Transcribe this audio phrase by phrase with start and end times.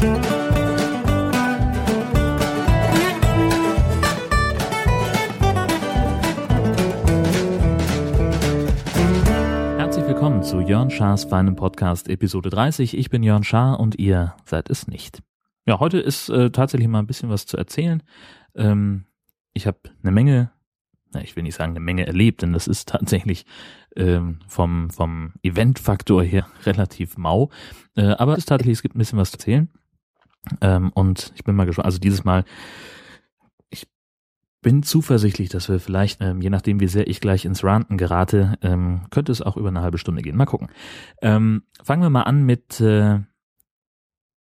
[0.00, 0.16] Herzlich
[10.06, 12.96] willkommen zu Jörn Schars feinem Podcast Episode 30.
[12.96, 15.22] Ich bin Jörn Schaar und ihr seid es nicht.
[15.66, 18.02] Ja, heute ist äh, tatsächlich mal ein bisschen was zu erzählen.
[18.54, 19.04] Ähm,
[19.52, 20.50] ich habe eine Menge,
[21.12, 23.44] na, ich will nicht sagen eine Menge erlebt, denn das ist tatsächlich
[23.96, 27.50] ähm, vom, vom Eventfaktor her relativ mau.
[27.96, 29.68] Äh, aber es ist tatsächlich, es gibt ein bisschen was zu erzählen.
[30.60, 32.44] Ähm, und ich bin mal gespannt, also dieses Mal,
[33.68, 33.88] ich
[34.62, 38.58] bin zuversichtlich, dass wir vielleicht, ähm, je nachdem wie sehr ich gleich ins Ranten gerate,
[38.62, 40.36] ähm, könnte es auch über eine halbe Stunde gehen.
[40.36, 40.68] Mal gucken.
[41.22, 43.20] Ähm, fangen wir mal an mit äh,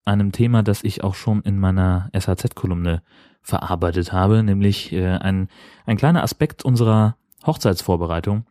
[0.05, 3.01] einem Thema, das ich auch schon in meiner SHZ-Kolumne
[3.41, 5.49] verarbeitet habe, nämlich äh, ein,
[5.85, 8.45] ein kleiner Aspekt unserer Hochzeitsvorbereitung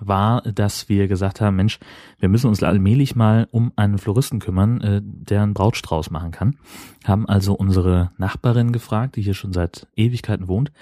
[0.00, 1.78] war, dass wir gesagt haben, Mensch,
[2.18, 6.56] wir müssen uns allmählich mal um einen Floristen kümmern, äh, der einen Brautstrauß machen kann.
[7.04, 10.72] Haben also unsere Nachbarin gefragt, die hier schon seit Ewigkeiten wohnt,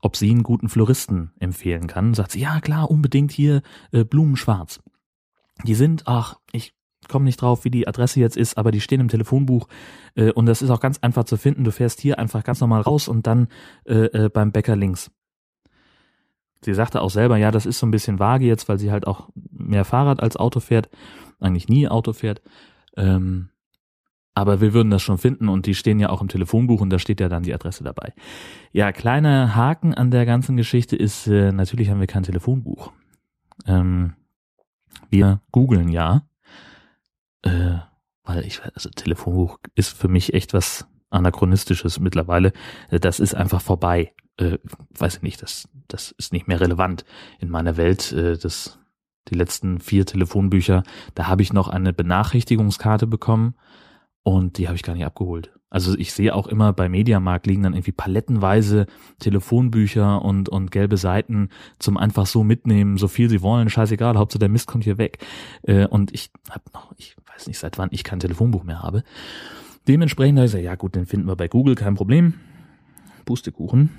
[0.00, 2.14] ob sie einen guten Floristen empfehlen kann.
[2.14, 4.80] Sagt sie, ja klar, unbedingt hier äh, Blumenschwarz.
[5.64, 6.74] Die sind, ach, ich
[7.08, 9.68] komme nicht drauf, wie die Adresse jetzt ist, aber die stehen im Telefonbuch
[10.14, 11.64] äh, und das ist auch ganz einfach zu finden.
[11.64, 13.48] Du fährst hier einfach ganz normal raus und dann
[13.84, 15.10] äh, äh, beim Bäcker links.
[16.64, 19.06] Sie sagte auch selber, ja, das ist so ein bisschen vage jetzt, weil sie halt
[19.06, 20.88] auch mehr Fahrrad als Auto fährt,
[21.40, 22.42] eigentlich nie Auto fährt.
[22.96, 23.50] Ähm,
[24.34, 26.98] aber wir würden das schon finden und die stehen ja auch im Telefonbuch und da
[27.00, 28.12] steht ja dann die Adresse dabei.
[28.72, 32.92] Ja, kleiner Haken an der ganzen Geschichte ist, äh, natürlich haben wir kein Telefonbuch.
[33.66, 34.14] Ähm,
[35.10, 36.28] wir googeln ja,
[37.42, 37.78] äh,
[38.22, 42.52] weil ich, also Telefonbuch ist für mich echt was anachronistisches mittlerweile.
[42.90, 44.12] Äh, das ist einfach vorbei.
[44.36, 44.58] Äh,
[44.96, 47.04] weiß ich nicht, das, das ist nicht mehr relevant
[47.38, 48.12] in meiner Welt.
[48.12, 48.78] Äh, das,
[49.28, 50.82] die letzten vier Telefonbücher,
[51.14, 53.54] da habe ich noch eine Benachrichtigungskarte bekommen
[54.22, 55.52] und die habe ich gar nicht abgeholt.
[55.70, 58.86] Also ich sehe auch immer bei Mediamarkt liegen dann irgendwie palettenweise
[59.18, 64.38] Telefonbücher und, und gelbe Seiten zum einfach so mitnehmen, so viel sie wollen, scheißegal, Hauptsache
[64.38, 65.18] der Mist kommt hier weg.
[65.62, 69.02] Äh, und ich habe noch, ich weiß nicht seit wann ich kein Telefonbuch mehr habe.
[69.88, 72.34] Dementsprechend habe ich gesagt, ja gut, den finden wir bei Google, kein Problem.
[73.24, 73.90] Pustekuchen.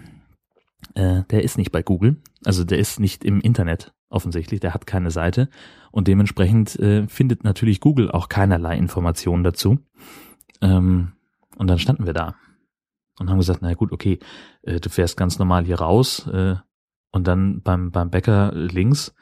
[0.94, 4.88] Äh, der ist nicht bei Google, also der ist nicht im Internet offensichtlich, der hat
[4.88, 5.50] keine Seite
[5.92, 9.80] und dementsprechend äh, findet natürlich Google auch keinerlei Informationen dazu.
[10.62, 11.14] Ähm,
[11.58, 12.36] und dann standen wir da
[13.20, 14.20] und haben gesagt, na gut, okay,
[14.62, 16.56] äh, du fährst ganz normal hier raus äh,
[17.12, 19.14] und dann beim, beim Bäcker links,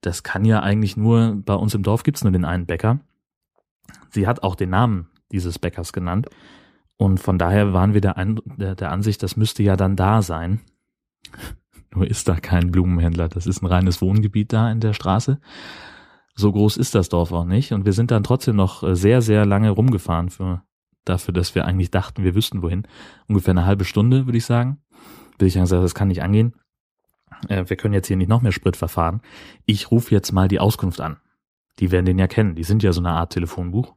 [0.00, 3.00] das kann ja eigentlich nur, bei uns im Dorf gibt's nur den einen Bäcker.
[4.10, 6.28] Sie hat auch den Namen dieses Bäckers genannt.
[6.96, 8.14] Und von daher waren wir der,
[8.58, 10.60] der, der Ansicht, das müsste ja dann da sein.
[11.94, 13.28] Nur ist da kein Blumenhändler.
[13.28, 15.40] Das ist ein reines Wohngebiet da in der Straße.
[16.34, 17.72] So groß ist das Dorf auch nicht.
[17.72, 20.62] Und wir sind dann trotzdem noch äh, sehr, sehr lange rumgefahren für,
[21.04, 22.86] dafür, dass wir eigentlich dachten, wir wüssten wohin.
[23.28, 24.78] Ungefähr eine halbe Stunde, würde ich sagen.
[25.38, 26.54] Bis ich dann gesagt, das kann nicht angehen.
[27.48, 29.20] Äh, wir können jetzt hier nicht noch mehr Sprit verfahren.
[29.66, 31.16] Ich rufe jetzt mal die Auskunft an.
[31.78, 32.54] Die werden den ja kennen.
[32.54, 33.94] Die sind ja so eine Art Telefonbuch.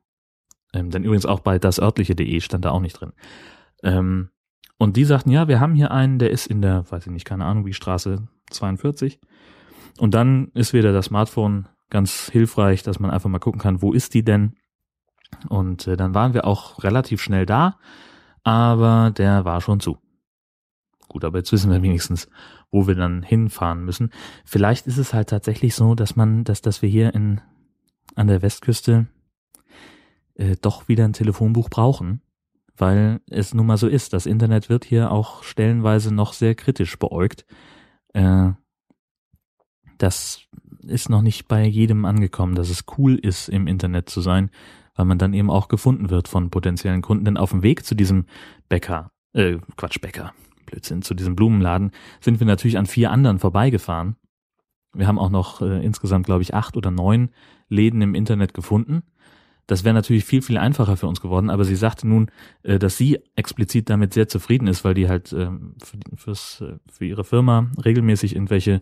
[0.74, 3.14] Ähm, denn übrigens auch bei dasörtliche.de stand da auch nicht drin.
[3.84, 4.30] Ähm,
[4.78, 7.26] und die sagten, ja, wir haben hier einen, der ist in der, weiß ich nicht,
[7.26, 9.20] keine Ahnung, wie Straße 42.
[10.00, 13.94] Und dann ist wieder das Smartphone ganz hilfreich, dass man einfach mal gucken kann, wo
[13.94, 14.56] ist die denn?
[15.48, 17.78] Und äh, dann waren wir auch relativ schnell da,
[18.44, 19.98] aber der war schon zu.
[21.08, 22.28] Gut, aber jetzt wissen wir wenigstens,
[22.72, 24.10] wo wir dann hinfahren müssen.
[24.46, 27.40] Vielleicht ist es halt tatsächlich so, dass man, dass, dass wir hier in,
[28.16, 29.08] an der Westküste
[30.36, 32.22] äh, doch wieder ein Telefonbuch brauchen,
[32.76, 34.14] weil es nun mal so ist.
[34.14, 37.46] Das Internet wird hier auch stellenweise noch sehr kritisch beäugt.
[38.14, 38.52] Äh,
[39.98, 40.42] das
[40.82, 44.50] ist noch nicht bei jedem angekommen, dass es cool ist, im Internet zu sein,
[44.96, 47.26] weil man dann eben auch gefunden wird von potenziellen Kunden.
[47.26, 48.26] Denn auf dem Weg zu diesem
[48.70, 50.34] Bäcker, äh, Quatsch, Bäcker,
[50.66, 54.16] Blödsinn, zu diesem Blumenladen, sind wir natürlich an vier anderen vorbeigefahren.
[54.94, 57.30] Wir haben auch noch äh, insgesamt, glaube ich, acht oder neun
[57.70, 59.04] Läden im Internet gefunden.
[59.68, 62.30] Das wäre natürlich viel, viel einfacher für uns geworden, aber sie sagte nun,
[62.64, 66.78] äh, dass sie explizit damit sehr zufrieden ist, weil die halt ähm, für, fürs, äh,
[66.92, 68.82] für ihre Firma regelmäßig irgendwelche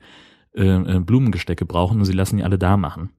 [0.54, 3.12] äh, Blumengestecke brauchen und sie lassen die alle da machen.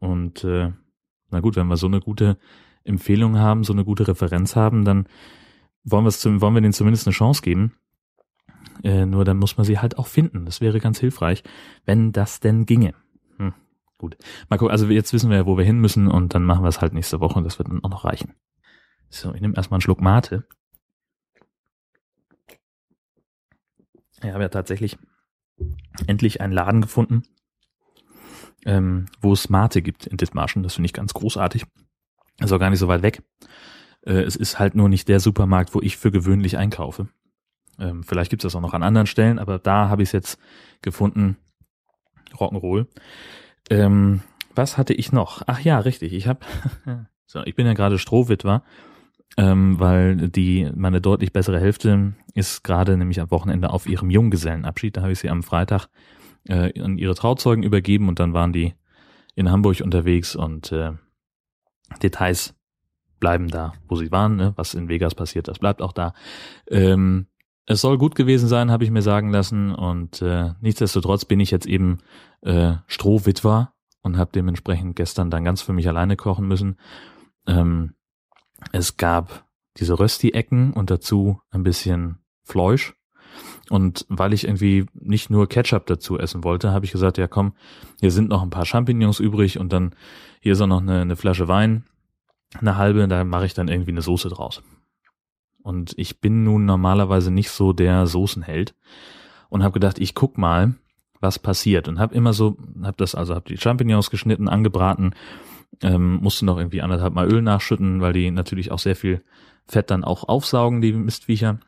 [0.00, 2.36] Und na gut, wenn wir so eine gute
[2.82, 5.06] Empfehlung haben, so eine gute Referenz haben, dann
[5.84, 7.72] wollen, zum, wollen wir denen zumindest eine Chance geben.
[8.82, 10.44] Äh, nur dann muss man sie halt auch finden.
[10.44, 11.42] Das wäre ganz hilfreich,
[11.84, 12.94] wenn das denn ginge.
[14.04, 14.18] Gut.
[14.50, 16.82] Marco, also jetzt wissen wir ja, wo wir hin müssen und dann machen wir es
[16.82, 18.34] halt nächste Woche und das wird dann auch noch reichen.
[19.08, 20.46] So, ich nehme erstmal einen Schluck Mate.
[24.22, 24.98] Ich habe ja tatsächlich
[26.06, 27.22] endlich einen Laden gefunden,
[28.66, 30.62] ähm, wo es Mate gibt in Dithmarschen.
[30.62, 31.64] Das finde ich ganz großartig.
[32.40, 33.22] Ist auch gar nicht so weit weg.
[34.02, 37.08] Äh, es ist halt nur nicht der Supermarkt, wo ich für gewöhnlich einkaufe.
[37.78, 40.12] Ähm, vielleicht gibt es das auch noch an anderen Stellen, aber da habe ich es
[40.12, 40.38] jetzt
[40.82, 41.38] gefunden.
[42.34, 42.86] Rock'n'Roll.
[43.70, 44.22] Ähm,
[44.54, 45.42] was hatte ich noch?
[45.46, 46.12] Ach ja, richtig.
[46.12, 46.40] Ich habe,
[47.26, 48.62] so, ich bin ja gerade Strohwitwer,
[49.36, 54.96] ähm, weil die meine deutlich bessere Hälfte ist gerade nämlich am Wochenende auf ihrem Junggesellenabschied.
[54.96, 55.88] Da habe ich sie am Freitag
[56.48, 58.74] äh, an ihre Trauzeugen übergeben und dann waren die
[59.34, 60.92] in Hamburg unterwegs und äh,
[62.02, 62.54] Details
[63.18, 64.36] bleiben da, wo sie waren.
[64.36, 64.52] Ne?
[64.56, 66.14] Was in Vegas passiert, das bleibt auch da.
[66.68, 67.26] Ähm,
[67.66, 69.74] es soll gut gewesen sein, habe ich mir sagen lassen.
[69.74, 71.98] Und äh, nichtsdestotrotz bin ich jetzt eben
[72.42, 73.72] äh, Strohwitwer
[74.02, 76.76] und habe dementsprechend gestern dann ganz für mich alleine kochen müssen.
[77.46, 77.94] Ähm,
[78.72, 79.46] es gab
[79.78, 82.94] diese Rösti-Ecken und dazu ein bisschen Fleisch.
[83.70, 87.54] Und weil ich irgendwie nicht nur Ketchup dazu essen wollte, habe ich gesagt, ja komm,
[88.00, 89.94] hier sind noch ein paar Champignons übrig und dann
[90.40, 91.84] hier ist auch noch eine, eine Flasche Wein,
[92.60, 94.62] eine halbe, da mache ich dann irgendwie eine Soße draus.
[95.64, 98.74] Und ich bin nun normalerweise nicht so der Soßenheld
[99.48, 100.74] und habe gedacht, ich guck mal,
[101.20, 105.14] was passiert und habe immer so, habe das also habe die Champignons geschnitten, angebraten,
[105.82, 109.24] ähm, musste noch irgendwie anderthalb Mal Öl nachschütten, weil die natürlich auch sehr viel
[109.66, 111.60] Fett dann auch aufsaugen, die Mistviecher.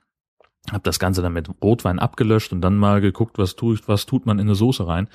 [0.70, 4.26] Hab das Ganze dann mit Rotwein abgelöscht und dann mal geguckt, was tut, was tut
[4.26, 5.08] man in eine Soße rein.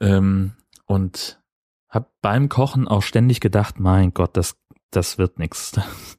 [0.00, 0.52] Ähm,
[0.86, 1.42] und
[1.90, 4.56] hab beim Kochen auch ständig gedacht, mein Gott, das,
[4.90, 5.78] das wird nix.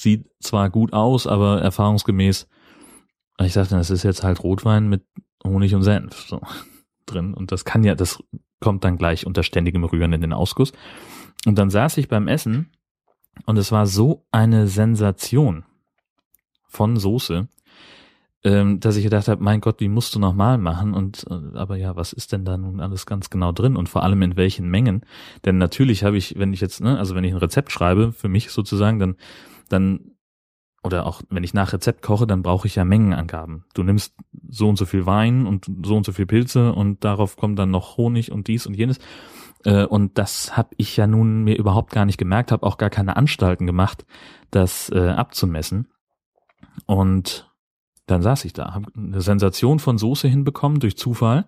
[0.00, 2.48] sieht zwar gut aus, aber erfahrungsgemäß,
[3.42, 5.04] ich dachte, das ist jetzt halt Rotwein mit
[5.44, 6.40] Honig und Senf so,
[7.06, 7.34] drin.
[7.34, 8.22] Und das kann ja, das
[8.60, 10.72] kommt dann gleich unter ständigem Rühren in den Ausguss.
[11.46, 12.72] Und dann saß ich beim Essen
[13.46, 15.64] und es war so eine Sensation
[16.68, 17.48] von Soße,
[18.42, 20.94] ähm, dass ich gedacht habe, mein Gott, wie musst du nochmal machen?
[20.94, 24.02] Und äh, aber ja, was ist denn da nun alles ganz genau drin und vor
[24.02, 25.02] allem in welchen Mengen?
[25.44, 28.28] Denn natürlich habe ich, wenn ich jetzt, ne, also wenn ich ein Rezept schreibe für
[28.28, 29.16] mich sozusagen, dann
[29.70, 30.12] dann
[30.82, 33.64] oder auch wenn ich nach Rezept koche, dann brauche ich ja Mengenangaben.
[33.74, 34.14] Du nimmst
[34.48, 37.70] so und so viel Wein und so und so viel Pilze und darauf kommt dann
[37.70, 38.98] noch Honig und dies und jenes.
[39.64, 42.90] Äh, und das habe ich ja nun mir überhaupt gar nicht gemerkt, habe auch gar
[42.90, 44.06] keine Anstalten gemacht,
[44.50, 45.88] das äh, abzumessen.
[46.86, 47.50] Und
[48.06, 51.46] dann saß ich da, habe eine Sensation von Soße hinbekommen durch Zufall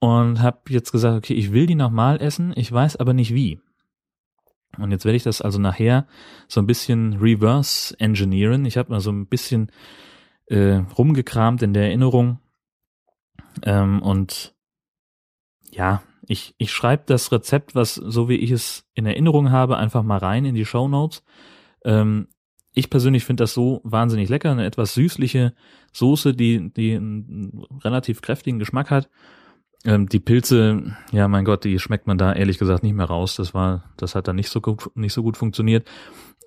[0.00, 3.58] und habe jetzt gesagt, okay, ich will die nochmal essen, ich weiß aber nicht wie.
[4.78, 6.06] Und jetzt werde ich das also nachher
[6.48, 8.64] so ein bisschen reverse engineeren.
[8.64, 9.70] Ich habe mal so ein bisschen
[10.46, 12.38] äh, rumgekramt in der Erinnerung.
[13.62, 14.54] Ähm, und
[15.70, 20.02] ja, ich, ich schreibe das Rezept, was so wie ich es in Erinnerung habe, einfach
[20.02, 21.24] mal rein in die Show Notes.
[21.84, 22.28] Ähm,
[22.72, 25.54] ich persönlich finde das so wahnsinnig lecker, eine etwas süßliche
[25.92, 29.10] Soße, die, die einen relativ kräftigen Geschmack hat
[29.84, 33.36] ähm, die Pilze, ja mein Gott, die schmeckt man da ehrlich gesagt nicht mehr raus.
[33.36, 35.88] Das war, das hat dann nicht so gut, nicht so gut funktioniert.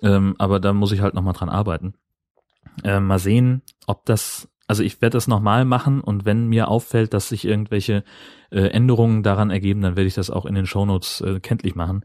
[0.02, 1.94] Ähm, aber da muss ich halt nochmal dran arbeiten.
[2.82, 7.14] Ähm, mal sehen, ob das, also ich werde das nochmal machen und wenn mir auffällt,
[7.14, 8.04] dass sich irgendwelche
[8.50, 12.04] äh, Änderungen daran ergeben, dann werde ich das auch in den Shownotes äh, kenntlich machen.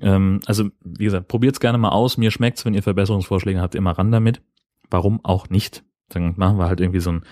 [0.00, 2.18] Ähm, also, wie gesagt, probiert's gerne mal aus.
[2.18, 4.42] Mir schmeckt's, wenn ihr Verbesserungsvorschläge habt, immer ran damit.
[4.90, 5.84] Warum auch nicht?
[6.08, 7.22] Dann machen wir halt irgendwie so ein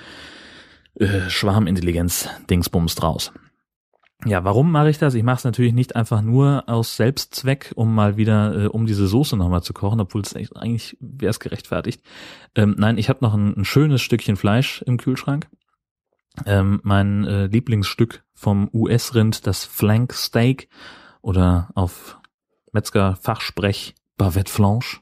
[0.97, 3.33] äh, Schwarmintelligenz-Dingsbums draus.
[4.27, 5.15] Ja, warum mache ich das?
[5.15, 9.07] Ich mache es natürlich nicht einfach nur aus Selbstzweck, um mal wieder, äh, um diese
[9.07, 12.03] Soße nochmal zu kochen, obwohl es eigentlich wäre es gerechtfertigt.
[12.55, 15.49] Ähm, nein, ich habe noch ein, ein, schönes Stückchen Fleisch im Kühlschrank.
[16.47, 20.69] Ähm, mein äh, Lieblingsstück vom US-Rind, das Flank Steak
[21.21, 22.19] oder auf
[22.73, 25.01] Metzger-Fachsprech Bavette Flanche.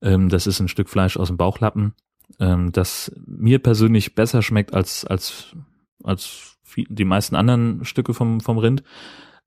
[0.00, 1.94] Ähm, das ist ein Stück Fleisch aus dem Bauchlappen
[2.38, 5.56] ähm, das mir persönlich besser schmeckt als, als,
[6.02, 8.82] als die meisten anderen Stücke vom, vom Rind.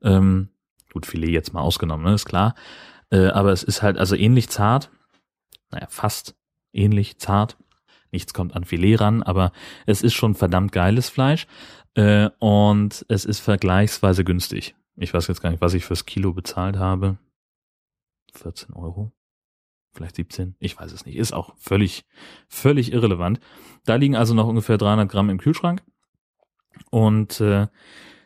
[0.02, 0.50] Ähm,
[0.92, 2.56] gut, Filet jetzt mal ausgenommen, ne, ist klar.
[3.10, 4.92] Äh, aber es ist halt also ähnlich zart.
[5.70, 6.36] Naja, fast
[6.74, 7.58] ähnlich zart.
[8.12, 9.52] Nichts kommt an Filet ran, aber
[9.86, 11.48] es ist schon verdammt geiles Fleisch.
[11.94, 14.76] Äh, und es ist vergleichsweise günstig.
[14.98, 17.18] Ich weiß jetzt gar nicht, was ich fürs Kilo bezahlt habe.
[18.34, 19.14] 14 Euro
[19.94, 22.06] vielleicht 17, ich weiß es nicht, ist auch völlig,
[22.48, 23.40] völlig irrelevant.
[23.86, 25.84] Da liegen also noch ungefähr 300 Gramm im Kühlschrank.
[26.90, 27.68] Und äh,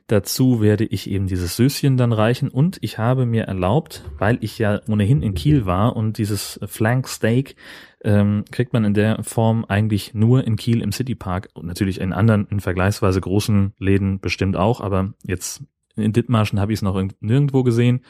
[0.08, 2.50] dazu werde ich eben dieses Söschen dann reichen.
[2.50, 7.08] Und ich habe mir erlaubt, weil ich ja ohnehin in Kiel war und dieses Flank
[7.08, 7.56] Steak
[8.04, 11.50] ähm, kriegt man in der Form eigentlich nur in Kiel im City Park.
[11.54, 15.64] Und natürlich in anderen, in vergleichsweise großen Läden bestimmt auch, aber jetzt
[15.96, 18.02] in Dithmarschen habe ich es noch nirgendwo gesehen.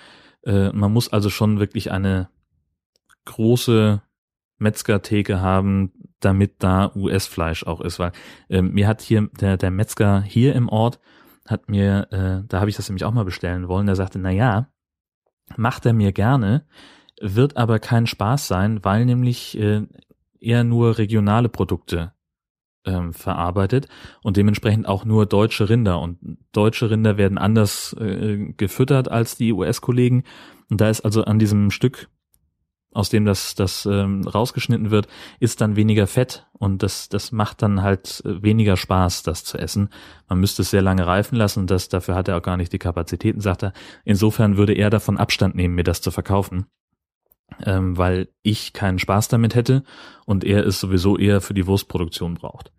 [0.43, 2.29] Äh, man muss also schon wirklich eine
[3.25, 4.01] große
[4.57, 8.11] Metzgertheke haben, damit da US-Fleisch auch ist, weil
[8.49, 10.99] äh, mir hat hier der, der Metzger hier im Ort
[11.47, 14.31] hat mir, äh, da habe ich das nämlich auch mal bestellen wollen, der sagte, na
[14.31, 14.69] ja,
[15.57, 16.65] macht er mir gerne,
[17.21, 19.83] wird aber kein Spaß sein, weil nämlich äh,
[20.39, 22.13] eher nur regionale Produkte
[22.85, 23.87] ähm, verarbeitet
[24.21, 25.99] und dementsprechend auch nur deutsche Rinder.
[25.99, 26.19] Und
[26.51, 30.23] deutsche Rinder werden anders äh, gefüttert als die US-Kollegen.
[30.69, 32.09] Und da ist also an diesem Stück,
[32.95, 35.07] aus dem das, das ähm, rausgeschnitten wird,
[35.39, 39.57] ist dann weniger Fett und das, das macht dann halt äh, weniger Spaß, das zu
[39.57, 39.89] essen.
[40.27, 42.73] Man müsste es sehr lange reifen lassen und das, dafür hat er auch gar nicht
[42.73, 43.73] die Kapazitäten, sagt er.
[44.05, 46.65] Insofern würde er davon Abstand nehmen, mir das zu verkaufen
[47.63, 49.83] ähm, weil ich keinen Spaß damit hätte
[50.25, 52.71] und er es sowieso eher für die Wurstproduktion braucht.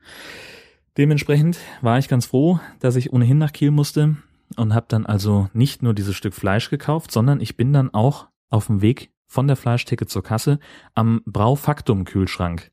[0.97, 4.17] Dementsprechend war ich ganz froh, dass ich ohnehin nach Kiel musste
[4.57, 8.29] und habe dann also nicht nur dieses Stück Fleisch gekauft, sondern ich bin dann auch
[8.49, 10.59] auf dem Weg von der Fleischtheke zur Kasse
[10.95, 12.71] am Braufaktum Kühlschrank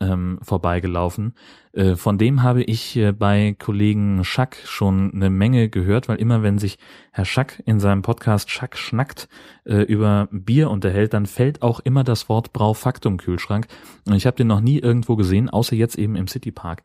[0.00, 1.34] ähm, vorbeigelaufen.
[1.72, 6.42] Äh, von dem habe ich äh, bei Kollegen Schack schon eine Menge gehört, weil immer
[6.42, 6.78] wenn sich
[7.12, 9.28] Herr Schack in seinem Podcast Schack schnackt
[9.64, 13.66] äh, über Bier unterhält, dann fällt auch immer das Wort Braufaktum Kühlschrank.
[14.06, 16.82] Und ich habe den noch nie irgendwo gesehen, außer jetzt eben im Citypark.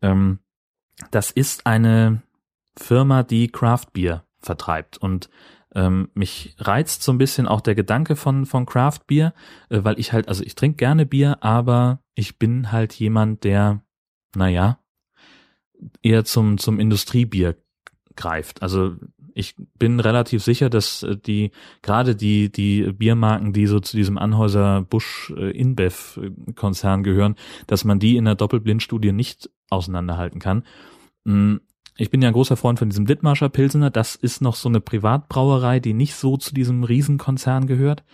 [0.00, 0.38] Ähm,
[1.10, 2.22] das ist eine
[2.76, 5.28] Firma, die Craft Beer vertreibt und
[5.74, 9.34] ähm, mich reizt so ein bisschen auch der Gedanke von, von Craft Beer,
[9.68, 13.82] äh, weil ich halt, also ich trinke gerne Bier, aber ich bin halt jemand, der,
[14.36, 14.78] naja,
[16.02, 17.56] eher zum, zum Industriebier
[18.16, 18.62] greift.
[18.62, 18.96] Also
[19.34, 21.50] ich bin relativ sicher, dass äh, die
[21.82, 26.20] gerade die die Biermarken, die so zu diesem Anhäuser Busch äh, InBev
[26.54, 27.34] Konzern gehören,
[27.66, 30.64] dass man die in der Doppelblindstudie nicht auseinanderhalten kann.
[31.96, 33.90] Ich bin ja ein großer Freund von diesem Dithmarscher Pilsener.
[33.90, 38.04] Das ist noch so eine Privatbrauerei, die nicht so zu diesem Riesenkonzern gehört.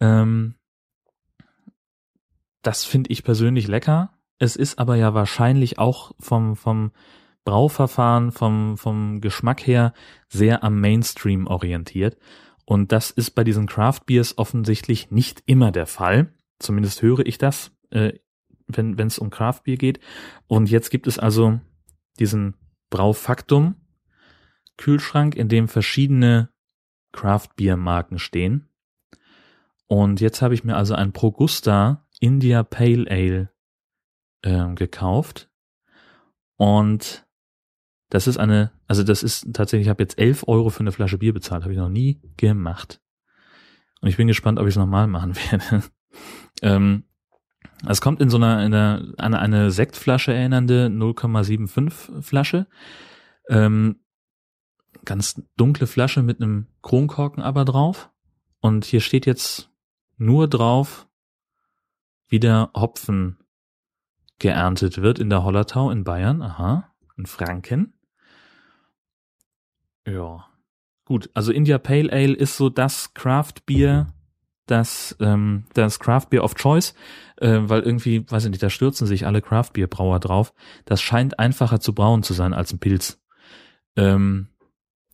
[0.00, 0.54] Ähm,
[2.62, 4.12] das finde ich persönlich lecker.
[4.38, 6.92] Es ist aber ja wahrscheinlich auch vom, vom
[7.44, 9.94] Brauverfahren, vom, vom Geschmack her
[10.28, 12.16] sehr am Mainstream orientiert.
[12.64, 16.32] Und das ist bei diesen Craft Beers offensichtlich nicht immer der Fall.
[16.60, 18.12] Zumindest höre ich das, äh,
[18.68, 19.98] wenn es um Craft Beer geht.
[20.46, 21.58] Und jetzt gibt es also
[22.20, 22.54] diesen
[22.90, 23.76] Braufaktum
[24.76, 26.50] Kühlschrank, in dem verschiedene
[27.12, 28.68] Craft Beer Marken stehen.
[29.86, 33.50] Und jetzt habe ich mir also ein Progusta India Pale Ale
[34.42, 35.50] äh, gekauft.
[36.56, 37.26] Und
[38.10, 41.18] das ist eine, also das ist tatsächlich, ich habe jetzt 11 Euro für eine Flasche
[41.18, 43.00] Bier bezahlt, habe ich noch nie gemacht.
[44.00, 45.84] Und ich bin gespannt, ob ich es nochmal machen werde.
[46.62, 47.04] ähm,
[47.86, 52.66] es kommt in so einer, in einer an eine Sektflasche erinnernde 0,75 Flasche.
[53.48, 54.00] Ähm,
[55.04, 58.10] ganz dunkle Flasche mit einem Kronkorken aber drauf.
[58.60, 59.70] Und hier steht jetzt
[60.16, 61.08] nur drauf,
[62.28, 63.38] wie der Hopfen
[64.38, 66.42] geerntet wird in der Hollertau in Bayern.
[66.42, 67.94] Aha, in Franken.
[70.06, 70.46] Ja.
[71.04, 74.12] Gut, also India Pale Ale ist so das Craft Bier,
[74.70, 76.94] das, ähm, das Craft Beer of Choice,
[77.36, 80.52] äh, weil irgendwie, weiß ich nicht, da stürzen sich alle Craft Beer Brauer drauf.
[80.84, 83.20] Das scheint einfacher zu brauen zu sein als ein Pilz.
[83.96, 84.48] Ähm,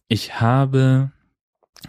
[0.08, 1.12] ich habe,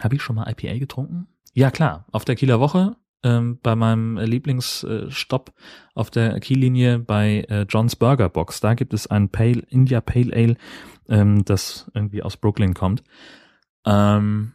[0.00, 1.28] habe ich schon mal IPA getrunken?
[1.52, 5.52] Ja klar, auf der Kieler Woche ähm, bei meinem Lieblingsstopp
[5.94, 8.60] auf der Kiellinie bei äh, John's Burger Box.
[8.60, 10.56] Da gibt es ein Pale India Pale Ale,
[11.08, 13.02] ähm, das irgendwie aus Brooklyn kommt.
[13.84, 14.52] Ähm,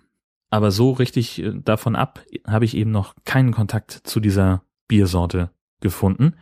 [0.51, 5.49] aber so richtig äh, davon ab habe ich eben noch keinen Kontakt zu dieser Biersorte
[5.79, 6.35] gefunden.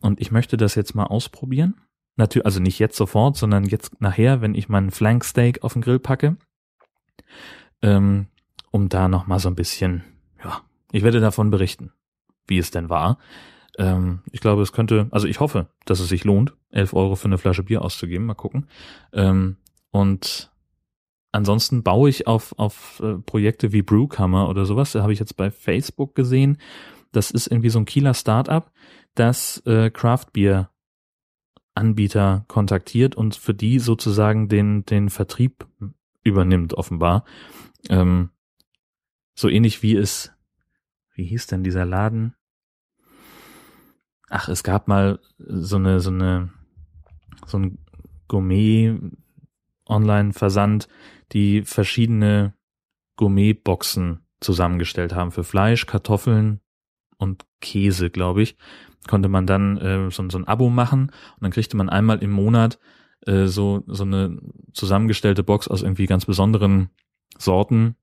[0.00, 1.76] Und ich möchte das jetzt mal ausprobieren.
[2.16, 6.00] Natürlich, also nicht jetzt sofort, sondern jetzt nachher, wenn ich meinen Flanksteak auf den Grill
[6.00, 6.36] packe.
[7.82, 8.26] Ähm,
[8.70, 10.02] um da noch mal so ein bisschen,
[10.42, 11.92] ja, ich werde davon berichten,
[12.46, 13.18] wie es denn war.
[13.78, 17.26] Ähm, ich glaube, es könnte, also ich hoffe, dass es sich lohnt, 11 Euro für
[17.26, 18.26] eine Flasche Bier auszugeben.
[18.26, 18.66] Mal gucken.
[19.12, 19.56] Ähm,
[19.90, 20.51] und
[21.32, 24.92] ansonsten baue ich auf, auf äh, Projekte wie Brewkammer oder sowas.
[24.92, 26.58] Da habe ich jetzt bei Facebook gesehen.
[27.10, 28.70] Das ist irgendwie so ein Kieler Startup,
[29.14, 30.70] das äh, Craft Beer
[31.74, 35.66] Anbieter kontaktiert und für die sozusagen den, den Vertrieb
[36.22, 37.24] übernimmt, offenbar.
[37.88, 38.30] Ähm,
[39.34, 40.32] so ähnlich wie es,
[41.14, 42.34] wie hieß denn dieser Laden?
[44.28, 46.50] Ach, es gab mal so eine, so eine,
[47.46, 47.78] so ein
[48.28, 48.98] Gourmet
[49.86, 50.88] Online-Versand,
[51.32, 52.54] die verschiedene
[53.16, 56.60] Gourmet-Boxen zusammengestellt haben für Fleisch, Kartoffeln
[57.16, 58.56] und Käse, glaube ich.
[59.08, 62.30] Konnte man dann äh, so, so ein Abo machen und dann kriegte man einmal im
[62.30, 62.78] Monat
[63.26, 64.38] äh, so, so eine
[64.72, 66.90] zusammengestellte Box aus irgendwie ganz besonderen
[67.38, 67.96] Sorten,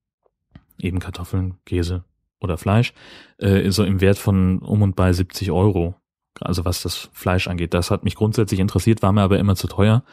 [0.78, 2.04] eben Kartoffeln, Käse
[2.40, 2.94] oder Fleisch,
[3.38, 5.96] äh, so im Wert von um und bei 70 Euro.
[6.42, 7.74] Also was das Fleisch angeht.
[7.74, 10.04] Das hat mich grundsätzlich interessiert, war mir aber immer zu teuer.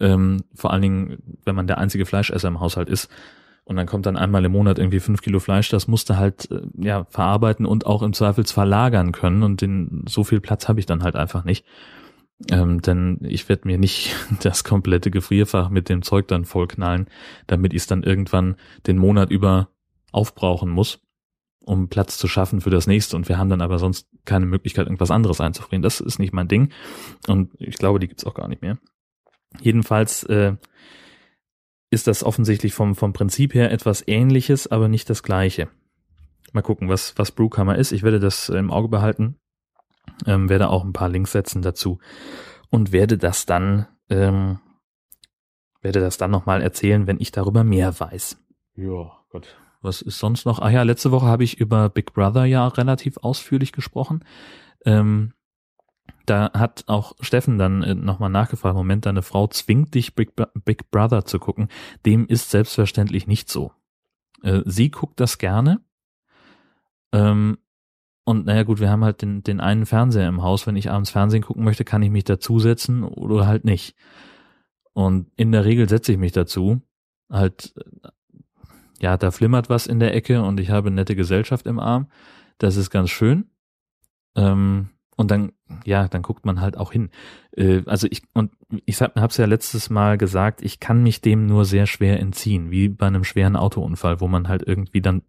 [0.00, 3.10] Ähm, vor allen Dingen, wenn man der einzige Fleischesser im Haushalt ist.
[3.64, 6.62] Und dann kommt dann einmal im Monat irgendwie fünf Kilo Fleisch, das musste halt äh,
[6.78, 9.42] ja verarbeiten und auch im Zweifelsfall lagern können.
[9.42, 11.64] Und den, so viel Platz habe ich dann halt einfach nicht.
[12.50, 17.06] Ähm, denn ich werde mir nicht das komplette Gefrierfach mit dem Zeug dann vollknallen,
[17.46, 18.56] damit ich es dann irgendwann
[18.86, 19.68] den Monat über
[20.10, 21.00] aufbrauchen muss,
[21.64, 23.16] um Platz zu schaffen für das nächste.
[23.16, 25.82] Und wir haben dann aber sonst keine Möglichkeit, irgendwas anderes einzufrieren.
[25.82, 26.70] Das ist nicht mein Ding.
[27.28, 28.78] Und ich glaube, die gibt's auch gar nicht mehr.
[29.60, 30.56] Jedenfalls äh,
[31.90, 35.68] ist das offensichtlich vom, vom Prinzip her etwas ähnliches, aber nicht das gleiche.
[36.52, 37.92] Mal gucken, was, was Brewkammer ist.
[37.92, 39.36] Ich werde das im Auge behalten,
[40.26, 41.98] ähm, werde auch ein paar Links setzen dazu
[42.70, 44.58] und werde das dann, ähm,
[45.80, 48.38] werde das dann nochmal erzählen, wenn ich darüber mehr weiß.
[48.74, 49.56] Ja, Gott.
[49.82, 50.60] Was ist sonst noch?
[50.60, 54.24] Ah ja, letzte Woche habe ich über Big Brother ja relativ ausführlich gesprochen.
[54.84, 55.34] Ähm,
[56.26, 60.32] da hat auch Steffen dann äh, nochmal nachgefragt, Moment, deine Frau zwingt dich Big,
[60.64, 61.68] Big Brother zu gucken.
[62.06, 63.72] Dem ist selbstverständlich nicht so.
[64.42, 65.80] Äh, sie guckt das gerne.
[67.12, 67.58] Ähm,
[68.24, 70.66] und naja gut, wir haben halt den, den einen Fernseher im Haus.
[70.66, 73.96] Wenn ich abends Fernsehen gucken möchte, kann ich mich dazusetzen oder halt nicht.
[74.92, 76.82] Und in der Regel setze ich mich dazu.
[77.30, 77.74] Halt,
[79.00, 82.08] ja, da flimmert was in der Ecke und ich habe nette Gesellschaft im Arm.
[82.58, 83.50] Das ist ganz schön.
[84.36, 85.52] Ähm, und dann,
[85.84, 87.10] ja, dann guckt man halt auch hin.
[87.56, 88.52] Äh, also ich, und
[88.86, 92.70] ich hab, hab's ja letztes Mal gesagt, ich kann mich dem nur sehr schwer entziehen,
[92.70, 95.22] wie bei einem schweren Autounfall, wo man halt irgendwie dann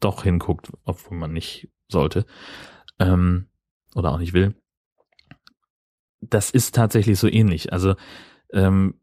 [0.00, 2.26] doch hinguckt, obwohl man nicht sollte.
[2.98, 3.46] Ähm,
[3.94, 4.54] oder auch nicht will.
[6.20, 7.72] Das ist tatsächlich so ähnlich.
[7.72, 7.94] Also
[8.52, 8.94] ähm,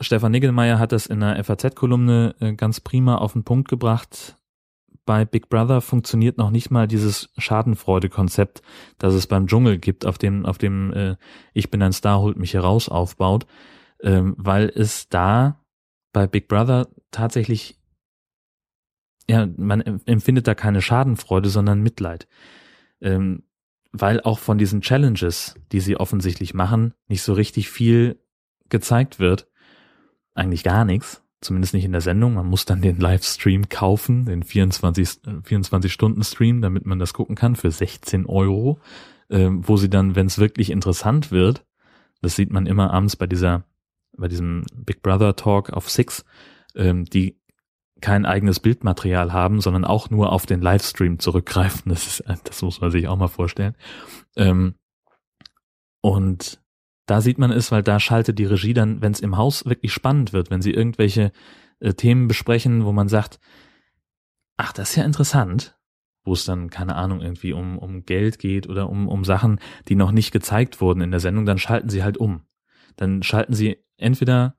[0.00, 4.36] Stefan Niggelmeier hat das in einer FAZ-Kolumne äh, ganz prima auf den Punkt gebracht
[5.04, 8.62] bei Big Brother funktioniert noch nicht mal dieses Schadenfreude-Konzept,
[8.98, 11.16] das es beim Dschungel gibt, auf dem, auf dem äh,
[11.52, 13.46] Ich bin ein Star, holt mich heraus aufbaut,
[14.00, 15.64] ähm, weil es da
[16.12, 17.78] bei Big Brother tatsächlich,
[19.28, 22.28] ja, man empfindet da keine Schadenfreude, sondern Mitleid.
[23.00, 23.44] Ähm,
[23.92, 28.20] weil auch von diesen Challenges, die sie offensichtlich machen, nicht so richtig viel
[28.68, 29.48] gezeigt wird.
[30.34, 32.34] Eigentlich gar nichts zumindest nicht in der Sendung.
[32.34, 37.36] Man muss dann den Livestream kaufen, den 24, 24 Stunden Stream, damit man das gucken
[37.36, 38.80] kann für 16 Euro,
[39.28, 41.64] äh, wo sie dann, wenn es wirklich interessant wird,
[42.22, 43.64] das sieht man immer abends bei dieser,
[44.16, 46.24] bei diesem Big Brother Talk auf Six,
[46.74, 47.38] ähm, die
[48.00, 51.90] kein eigenes Bildmaterial haben, sondern auch nur auf den Livestream zurückgreifen.
[51.90, 53.76] Das ist, das muss man sich auch mal vorstellen.
[54.36, 54.74] Ähm,
[56.00, 56.60] und
[57.06, 59.92] da sieht man es, weil da schaltet die Regie dann, wenn es im Haus wirklich
[59.92, 61.32] spannend wird, wenn sie irgendwelche
[61.80, 63.40] äh, Themen besprechen, wo man sagt,
[64.56, 65.78] ach, das ist ja interessant,
[66.24, 69.96] wo es dann, keine Ahnung, irgendwie um, um Geld geht oder um, um Sachen, die
[69.96, 72.46] noch nicht gezeigt wurden in der Sendung, dann schalten sie halt um.
[72.96, 74.56] Dann schalten sie entweder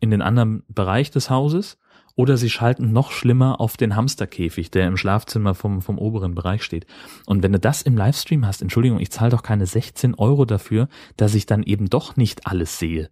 [0.00, 1.78] in den anderen Bereich des Hauses
[2.16, 6.62] oder sie schalten noch schlimmer auf den Hamsterkäfig, der im Schlafzimmer vom, vom oberen Bereich
[6.62, 6.86] steht.
[7.26, 10.88] Und wenn du das im Livestream hast, Entschuldigung, ich zahle doch keine 16 Euro dafür,
[11.16, 13.10] dass ich dann eben doch nicht alles sehe.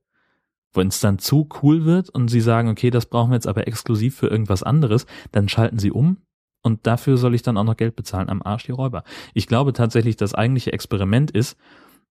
[0.73, 3.69] Wenn es dann zu cool wird und sie sagen, okay, das brauchen wir jetzt aber
[3.69, 6.17] exklusiv für irgendwas anderes, dann schalten sie um
[6.63, 9.05] und dafür soll ich dann auch noch Geld bezahlen am Arsch die Räuber.
[9.35, 11.59] Ich glaube tatsächlich, das eigentliche Experiment ist,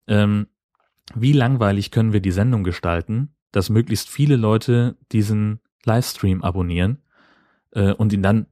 [0.06, 0.46] ähm,
[1.14, 7.02] wie langweilig können wir die Sendung gestalten, dass möglichst viele Leute diesen Livestream abonnieren
[7.72, 8.46] äh, und ihn dann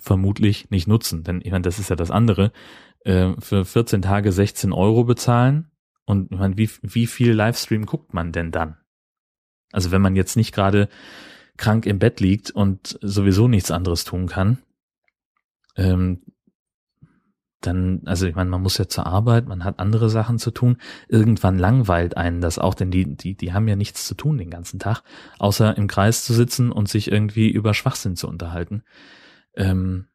[0.00, 1.24] vermutlich nicht nutzen.
[1.24, 2.52] Denn ich meine, das ist ja das andere.
[3.04, 5.70] Äh, für 14 Tage 16 Euro bezahlen
[6.04, 8.78] und ich meine, wie, wie viel Livestream guckt man denn dann?
[9.72, 10.88] Also wenn man jetzt nicht gerade
[11.56, 14.58] krank im Bett liegt und sowieso nichts anderes tun kann,
[15.76, 16.22] ähm,
[17.60, 20.76] dann, also ich meine, man muss ja zur Arbeit, man hat andere Sachen zu tun.
[21.08, 24.50] Irgendwann langweilt einen das auch, denn die, die, die haben ja nichts zu tun den
[24.50, 25.02] ganzen Tag,
[25.38, 28.84] außer im Kreis zu sitzen und sich irgendwie über Schwachsinn zu unterhalten.
[29.56, 30.06] Ähm,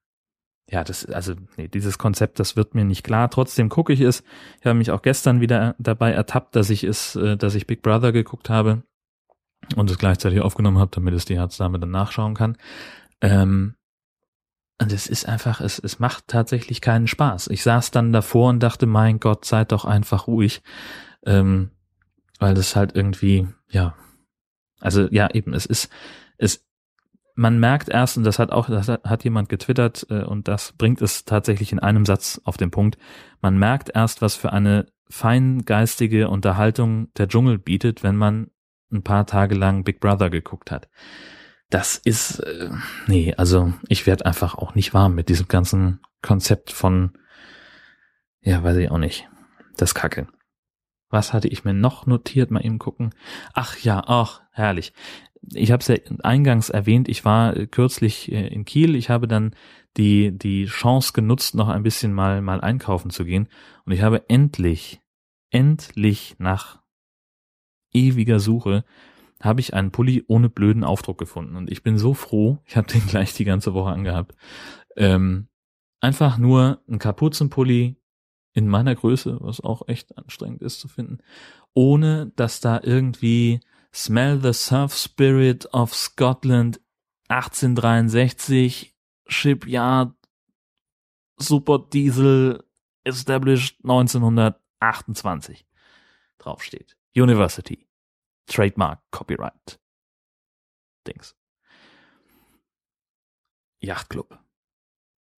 [0.69, 3.29] ja, das, also, nee, dieses Konzept, das wird mir nicht klar.
[3.29, 4.23] Trotzdem gucke ich es.
[4.59, 7.81] Ich habe mich auch gestern wieder dabei ertappt, dass ich es, äh, dass ich Big
[7.81, 8.83] Brother geguckt habe
[9.75, 12.57] und es gleichzeitig aufgenommen habe, damit es die Herzdame dann nachschauen kann.
[13.21, 13.75] Ähm,
[14.79, 17.47] und es ist einfach, es, es macht tatsächlich keinen Spaß.
[17.47, 20.61] Ich saß dann davor und dachte, mein Gott, seid doch einfach ruhig.
[21.25, 21.71] Ähm,
[22.39, 23.95] weil das halt irgendwie, ja,
[24.81, 25.89] also ja, eben, es ist,
[26.37, 26.67] es,
[27.35, 31.01] man merkt erst, und das hat auch, das hat jemand getwittert, äh, und das bringt
[31.01, 32.97] es tatsächlich in einem Satz auf den Punkt,
[33.41, 38.49] man merkt erst, was für eine feingeistige Unterhaltung der Dschungel bietet, wenn man
[38.91, 40.89] ein paar Tage lang Big Brother geguckt hat
[41.73, 42.69] das ist, äh,
[43.07, 47.13] nee, also ich werde einfach auch nicht warm mit diesem ganzen Konzept von,
[48.41, 49.27] ja, weiß ich auch nicht,
[49.75, 50.27] das Kacke.
[51.09, 52.51] Was hatte ich mir noch notiert?
[52.51, 53.15] Mal eben gucken.
[53.53, 54.93] Ach ja, ach, herrlich.
[55.51, 58.95] ich habe es ja eingangs erwähnt, ich war kürzlich äh, in Kiel.
[58.95, 59.55] Ich habe dann
[59.97, 63.47] die, die Chance genutzt, noch ein bisschen mal, mal einkaufen zu gehen.
[63.85, 65.01] Und ich habe endlich,
[65.49, 66.81] endlich nach
[67.93, 68.85] ewiger Suche
[69.43, 71.55] habe ich einen Pulli ohne blöden Aufdruck gefunden.
[71.55, 74.35] Und ich bin so froh, ich habe den gleich die ganze Woche angehabt.
[74.95, 75.47] Ähm,
[75.99, 77.97] einfach nur ein Kapuzenpulli
[78.53, 81.19] in meiner Größe, was auch echt anstrengend ist zu finden,
[81.73, 83.59] ohne dass da irgendwie
[83.93, 86.79] Smell the Surf Spirit of Scotland
[87.29, 88.95] 1863
[89.27, 90.13] Shipyard
[91.37, 92.63] Super Diesel
[93.03, 95.65] established 1928
[96.37, 96.95] draufsteht.
[97.15, 97.87] University.
[98.47, 99.79] Trademark, Copyright.
[101.07, 101.35] Dings.
[103.81, 104.39] Yachtclub.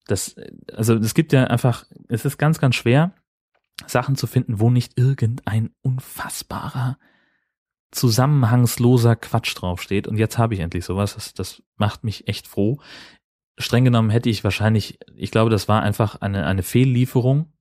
[0.08, 0.36] Das,
[0.72, 3.14] also es gibt ja einfach, es ist ganz, ganz schwer,
[3.88, 6.98] Sachen zu finden, wo nicht irgendein unfassbarer,
[7.92, 10.08] zusammenhangsloser Quatsch draufsteht.
[10.08, 11.16] Und jetzt habe ich endlich sowas.
[11.16, 12.80] Das, das macht mich echt froh.
[13.58, 17.54] Streng genommen hätte ich wahrscheinlich, ich glaube, das war einfach eine, eine Fehllieferung.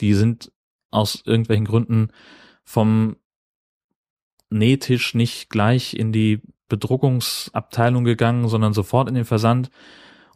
[0.00, 0.52] Die sind
[0.90, 2.08] aus irgendwelchen Gründen
[2.64, 3.16] vom
[4.50, 9.70] Nähtisch nicht gleich in die Bedruckungsabteilung gegangen, sondern sofort in den Versand.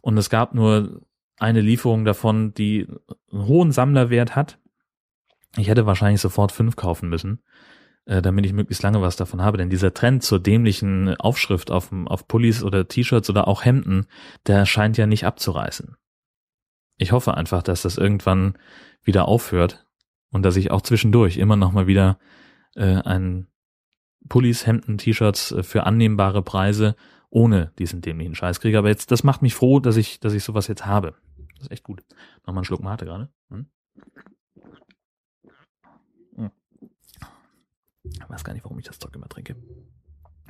[0.01, 1.01] Und es gab nur
[1.37, 2.87] eine Lieferung davon, die
[3.31, 4.59] einen hohen Sammlerwert hat.
[5.57, 7.41] Ich hätte wahrscheinlich sofort fünf kaufen müssen,
[8.05, 9.57] äh, damit ich möglichst lange was davon habe.
[9.57, 14.05] Denn dieser Trend zur dämlichen Aufschrift auf, auf Pullis oder T-Shirts oder auch Hemden,
[14.47, 15.97] der scheint ja nicht abzureißen.
[16.97, 18.57] Ich hoffe einfach, dass das irgendwann
[19.03, 19.85] wieder aufhört
[20.31, 22.19] und dass ich auch zwischendurch immer noch mal wieder
[22.75, 23.47] äh, ein
[24.29, 26.95] Pullis, Hemden, T-Shirts äh, für annehmbare Preise
[27.29, 28.77] ohne diesen dämlichen Scheiß kriege.
[28.77, 31.15] Aber jetzt, das macht mich froh, dass ich, dass ich sowas jetzt habe.
[31.55, 32.03] Das ist echt gut.
[32.45, 33.29] Nochmal einen Schluck Mate gerade.
[33.49, 33.65] Hm?
[36.35, 36.51] Hm.
[38.03, 39.55] Ich weiß gar nicht, warum ich das Zeug immer trinke.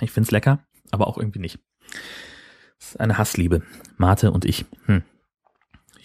[0.01, 1.59] Ich find's lecker, aber auch irgendwie nicht.
[2.79, 3.63] Das ist eine Hassliebe.
[3.97, 4.65] Mate und ich.
[4.85, 5.03] Hm.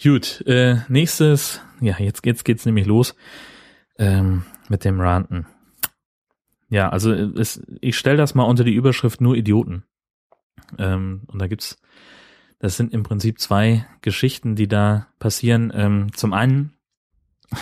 [0.01, 3.15] Gut, äh, nächstes, ja, jetzt geht's, geht's nämlich los
[3.99, 5.45] ähm, mit dem Ranten.
[6.71, 9.83] Ja, also es, ich stelle das mal unter die Überschrift nur Idioten.
[10.77, 11.81] Ähm, und da gibt's,
[12.59, 15.73] das sind im Prinzip zwei Geschichten, die da passieren.
[15.75, 16.71] Ähm, zum einen,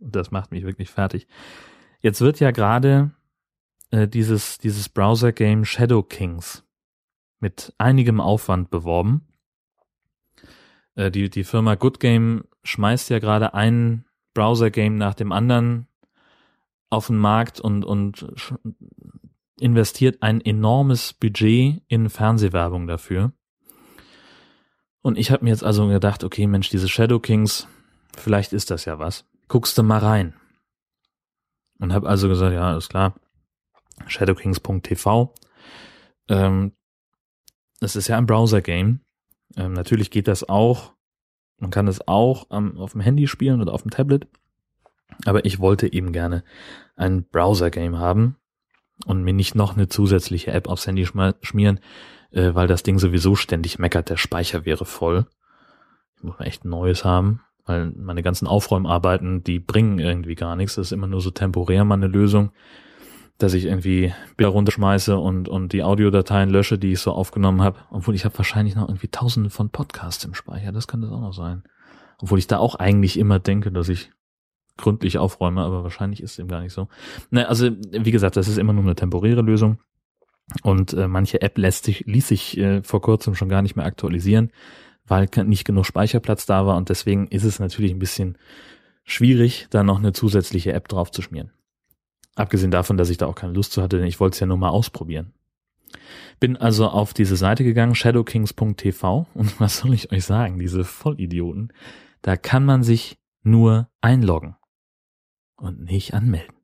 [0.00, 1.26] das macht mich wirklich fertig.
[2.00, 3.10] Jetzt wird ja gerade
[3.90, 6.64] äh, dieses, dieses Browser-Game Shadow Kings
[7.40, 9.26] mit einigem Aufwand beworben.
[10.94, 14.04] Äh, die, die Firma Good Game schmeißt ja gerade ein
[14.34, 15.88] Browser-Game nach dem anderen
[16.90, 18.26] auf den Markt und, und
[19.58, 23.32] investiert ein enormes Budget in Fernsehwerbung dafür.
[25.02, 27.68] Und ich habe mir jetzt also gedacht, okay, Mensch, diese Shadow Kings,
[28.16, 29.24] vielleicht ist das ja was.
[29.48, 30.34] Guckst du mal rein.
[31.78, 33.14] Und habe also gesagt, ja, ist klar,
[34.06, 35.34] shadowkings.tv.
[36.28, 36.72] Ähm,
[37.80, 39.00] das ist ja ein Browser-Game.
[39.56, 40.94] Ähm, natürlich geht das auch.
[41.58, 44.26] Man kann es auch ähm, auf dem Handy spielen oder auf dem Tablet.
[45.24, 46.44] Aber ich wollte eben gerne
[46.96, 48.36] ein Browser-Game haben
[49.04, 51.80] und mir nicht noch eine zusätzliche App aufs Handy schmieren,
[52.30, 55.26] äh, weil das Ding sowieso ständig meckert, der Speicher wäre voll.
[56.16, 60.76] Ich muss echt ein neues haben, weil meine ganzen Aufräumarbeiten, die bringen irgendwie gar nichts.
[60.76, 62.52] Das ist immer nur so temporär mal eine Lösung,
[63.38, 67.80] dass ich irgendwie Bilder runterschmeiße und, und die Audiodateien lösche, die ich so aufgenommen habe.
[67.90, 70.72] Obwohl ich habe wahrscheinlich noch irgendwie tausende von Podcasts im Speicher.
[70.72, 71.64] Das kann das auch noch sein.
[72.18, 74.10] Obwohl ich da auch eigentlich immer denke, dass ich
[74.76, 76.88] gründlich aufräume, aber wahrscheinlich ist es eben gar nicht so.
[77.30, 79.78] Ne, also wie gesagt, das ist immer nur eine temporäre Lösung
[80.62, 83.86] und äh, manche App lässt sich, ließ sich äh, vor kurzem schon gar nicht mehr
[83.86, 84.52] aktualisieren,
[85.06, 88.38] weil nicht genug Speicherplatz da war und deswegen ist es natürlich ein bisschen
[89.04, 91.52] schwierig, da noch eine zusätzliche App drauf zu schmieren.
[92.34, 94.46] Abgesehen davon, dass ich da auch keine Lust zu hatte, denn ich wollte es ja
[94.46, 95.32] nur mal ausprobieren.
[96.38, 101.72] Bin also auf diese Seite gegangen, shadowkings.tv und was soll ich euch sagen, diese Vollidioten,
[102.20, 104.56] da kann man sich nur einloggen
[105.56, 106.56] und nicht anmelden.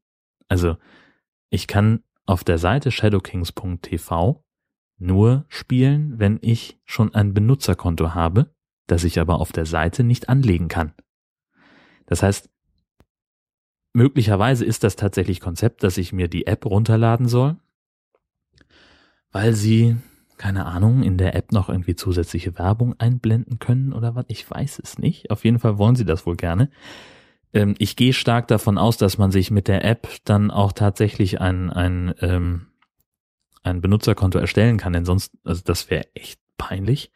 [0.48, 0.76] Also
[1.50, 4.44] ich kann auf der Seite shadowkings.tv
[4.98, 8.54] nur spielen, wenn ich schon ein Benutzerkonto habe,
[8.86, 10.92] das ich aber auf der Seite nicht anlegen kann.
[12.06, 12.50] Das heißt,
[13.92, 17.56] möglicherweise ist das tatsächlich Konzept, dass ich mir die App runterladen soll,
[19.30, 19.96] weil sie,
[20.36, 24.26] keine Ahnung, in der App noch irgendwie zusätzliche Werbung einblenden können oder was.
[24.28, 25.30] Ich weiß es nicht.
[25.30, 26.70] Auf jeden Fall wollen sie das wohl gerne.
[27.52, 31.40] Ähm, ich gehe stark davon aus, dass man sich mit der App dann auch tatsächlich
[31.40, 32.66] ein, ein, ähm,
[33.62, 37.10] ein Benutzerkonto erstellen kann, denn sonst, also das wäre echt peinlich.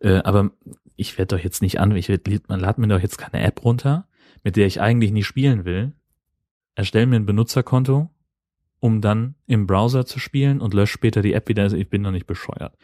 [0.00, 0.50] Äh, aber
[0.96, 3.64] ich werde doch jetzt nicht an, ich werd, man lad mir doch jetzt keine App
[3.64, 4.08] runter,
[4.42, 5.92] mit der ich eigentlich nie spielen will.
[6.74, 8.10] Erstell mir ein Benutzerkonto
[8.80, 11.62] um dann im Browser zu spielen und lösche später die App wieder.
[11.62, 12.76] Also ich bin noch nicht bescheuert.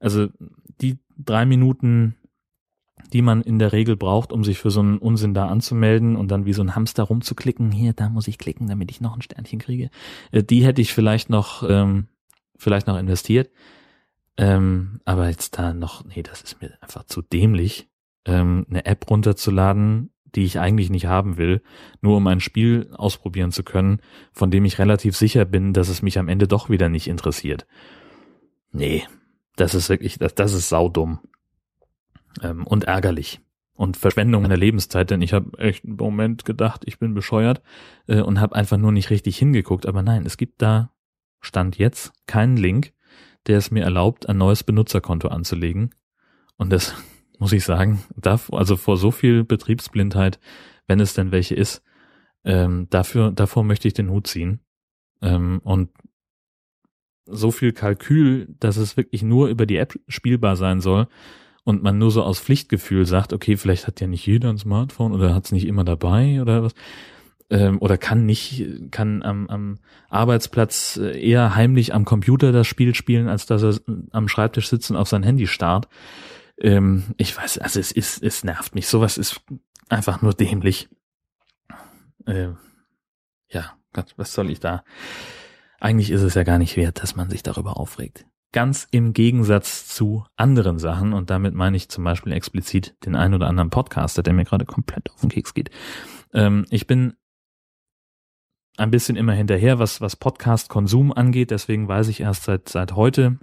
[0.00, 0.28] Also
[0.80, 2.14] die drei Minuten,
[3.12, 6.30] die man in der Regel braucht, um sich für so einen Unsinn da anzumelden und
[6.30, 9.22] dann wie so ein Hamster rumzuklicken, hier, da muss ich klicken, damit ich noch ein
[9.22, 9.90] Sternchen kriege,
[10.32, 12.08] äh, die hätte ich vielleicht noch, ähm,
[12.56, 13.50] vielleicht noch investiert.
[14.36, 17.88] Ähm, aber jetzt da noch, nee, das ist mir einfach zu dämlich,
[18.24, 21.62] ähm, eine App runterzuladen, die ich eigentlich nicht haben will,
[22.00, 24.00] nur um ein Spiel ausprobieren zu können,
[24.32, 27.66] von dem ich relativ sicher bin, dass es mich am Ende doch wieder nicht interessiert.
[28.70, 29.04] Nee,
[29.56, 31.20] das ist wirklich, das, das ist saudumm.
[32.42, 33.40] Ähm, und ärgerlich.
[33.74, 37.62] Und Verschwendung meiner Lebenszeit, denn ich habe echt einen Moment gedacht, ich bin bescheuert
[38.08, 39.86] äh, und habe einfach nur nicht richtig hingeguckt.
[39.86, 40.92] Aber nein, es gibt da,
[41.40, 42.92] Stand jetzt, keinen Link,
[43.46, 45.94] der es mir erlaubt, ein neues Benutzerkonto anzulegen.
[46.56, 46.94] Und das
[47.38, 50.40] muss ich sagen, darf, also vor so viel Betriebsblindheit,
[50.88, 51.84] wenn es denn welche ist,
[52.44, 54.58] ähm, dafür, davor möchte ich den Hut ziehen.
[55.22, 55.90] Ähm, und
[57.26, 61.06] so viel Kalkül, dass es wirklich nur über die App spielbar sein soll
[61.68, 65.12] und man nur so aus Pflichtgefühl sagt, okay, vielleicht hat ja nicht jeder ein Smartphone
[65.12, 66.74] oder hat es nicht immer dabei oder was
[67.50, 69.78] ähm, oder kann nicht, kann am, am
[70.08, 73.78] Arbeitsplatz eher heimlich am Computer das Spiel spielen, als dass er
[74.12, 75.88] am Schreibtisch sitzt und auf sein Handy starrt.
[76.58, 78.88] Ähm, ich weiß, also es ist, es nervt mich.
[78.88, 79.42] Sowas ist
[79.90, 80.88] einfach nur dämlich.
[82.24, 82.48] Äh,
[83.50, 84.84] ja, Gott, was soll ich da?
[85.80, 88.24] Eigentlich ist es ja gar nicht wert, dass man sich darüber aufregt.
[88.52, 93.34] Ganz im Gegensatz zu anderen Sachen, und damit meine ich zum Beispiel explizit den einen
[93.34, 95.70] oder anderen Podcaster, der mir gerade komplett auf den Keks geht.
[96.32, 97.14] Ähm, ich bin
[98.78, 103.38] ein bisschen immer hinterher, was, was Podcast-Konsum angeht, deswegen weiß ich erst seit, seit heute,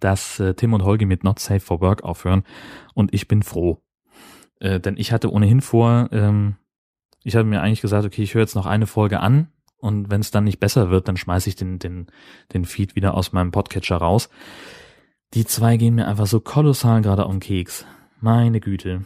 [0.00, 2.44] dass äh, Tim und Holgi mit Not Safe for Work aufhören
[2.94, 3.80] und ich bin froh.
[4.58, 6.56] Äh, denn ich hatte ohnehin vor, ähm,
[7.22, 9.48] ich habe mir eigentlich gesagt, okay, ich höre jetzt noch eine Folge an
[9.80, 12.06] und wenn es dann nicht besser wird, dann schmeiße ich den, den,
[12.52, 14.28] den Feed wieder aus meinem Podcatcher raus.
[15.34, 17.86] Die zwei gehen mir einfach so kolossal gerade um Keks.
[18.20, 19.04] Meine Güte.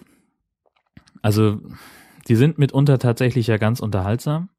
[1.22, 1.60] Also,
[2.28, 4.50] die sind mitunter tatsächlich ja ganz unterhaltsam.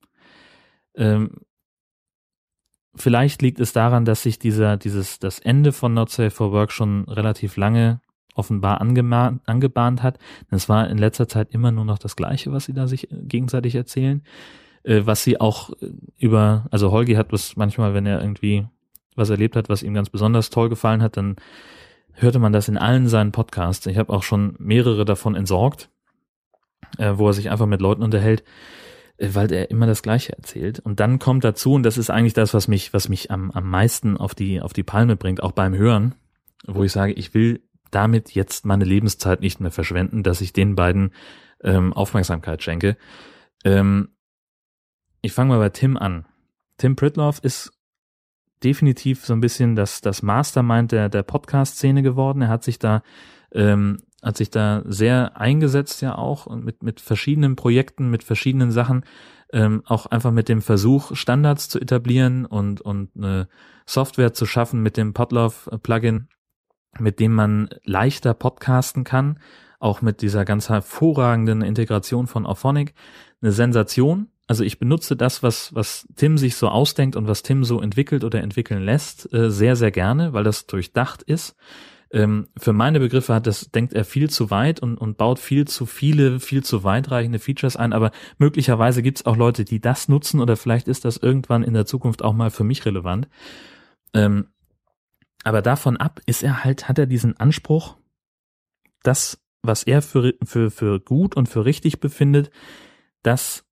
[0.96, 1.32] Ähm,
[2.96, 6.72] vielleicht liegt es daran, dass sich dieser, dieses, das Ende von Not Safe for Work
[6.72, 8.00] schon relativ lange
[8.36, 10.20] offenbar angebahnt hat.
[10.50, 13.76] Es war in letzter Zeit immer nur noch das Gleiche, was sie da sich gegenseitig
[13.76, 14.24] erzählen
[14.86, 18.68] äh, was sie auch äh, über, also Holgi hat was manchmal, wenn er irgendwie
[19.16, 21.38] was erlebt hat, was ihm ganz besonders toll gefallen hat, dann
[22.14, 23.86] hörte man das in allen seinen Podcasts.
[23.88, 25.90] Ich habe auch schon mehrere davon entsorgt,
[26.98, 28.44] äh, wo er sich einfach mit Leuten unterhält,
[29.18, 30.80] äh, weil er immer das Gleiche erzählt.
[30.80, 33.70] Und dann kommt dazu, und das ist eigentlich das, was mich, was mich am, am
[33.70, 36.16] meisten auf die, auf die Palme bringt, auch beim Hören,
[36.68, 40.76] wo ich sage, ich will damit jetzt meine Lebenszeit nicht mehr verschwenden, dass ich den
[40.76, 41.12] beiden
[41.64, 42.98] ähm, Aufmerksamkeit schenke.
[43.64, 44.10] Ähm,
[45.26, 46.26] ich fange mal bei Tim an.
[46.78, 47.72] Tim Pritloff ist
[48.64, 52.44] definitiv so ein bisschen das, das Mastermind der, der Podcast-Szene geworden.
[52.44, 53.02] Er hat sich da,
[53.52, 58.72] ähm, hat sich da sehr eingesetzt ja auch und mit, mit verschiedenen Projekten, mit verschiedenen
[58.72, 59.04] Sachen,
[59.52, 63.48] ähm, auch einfach mit dem Versuch, Standards zu etablieren und, und eine
[63.86, 66.28] Software zu schaffen mit dem Podlove-Plugin,
[67.00, 69.40] mit dem man leichter podcasten kann,
[69.80, 72.94] auch mit dieser ganz hervorragenden Integration von Auphonic.
[73.42, 77.64] Eine Sensation, also ich benutze das, was, was Tim sich so ausdenkt und was Tim
[77.64, 81.56] so entwickelt oder entwickeln lässt, äh, sehr, sehr gerne, weil das durchdacht ist.
[82.12, 85.68] Ähm, für meine Begriffe hat das, denkt er viel zu weit und, und baut viel
[85.68, 90.08] zu viele, viel zu weitreichende Features ein, aber möglicherweise gibt es auch Leute, die das
[90.08, 93.28] nutzen oder vielleicht ist das irgendwann in der Zukunft auch mal für mich relevant.
[94.14, 94.50] Ähm,
[95.44, 97.98] aber davon ab ist er halt, hat er diesen Anspruch,
[99.02, 102.52] das, was er für, für, für gut und für richtig befindet,
[103.24, 103.65] das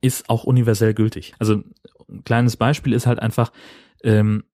[0.00, 1.34] ist auch universell gültig.
[1.38, 1.62] Also
[2.08, 3.52] ein kleines Beispiel ist halt einfach,
[4.02, 4.44] ähm,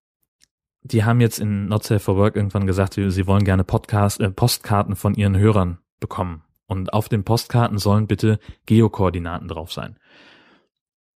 [0.81, 4.29] die haben jetzt in Not Safe for Work irgendwann gesagt, sie wollen gerne Podcast, äh,
[4.31, 6.43] Postkarten von ihren Hörern bekommen.
[6.67, 9.97] Und auf den Postkarten sollen bitte Geokoordinaten drauf sein.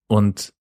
[0.06, 0.52] Und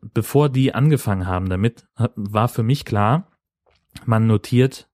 [0.00, 3.30] bevor die angefangen haben damit, war für mich klar,
[4.04, 4.88] man notiert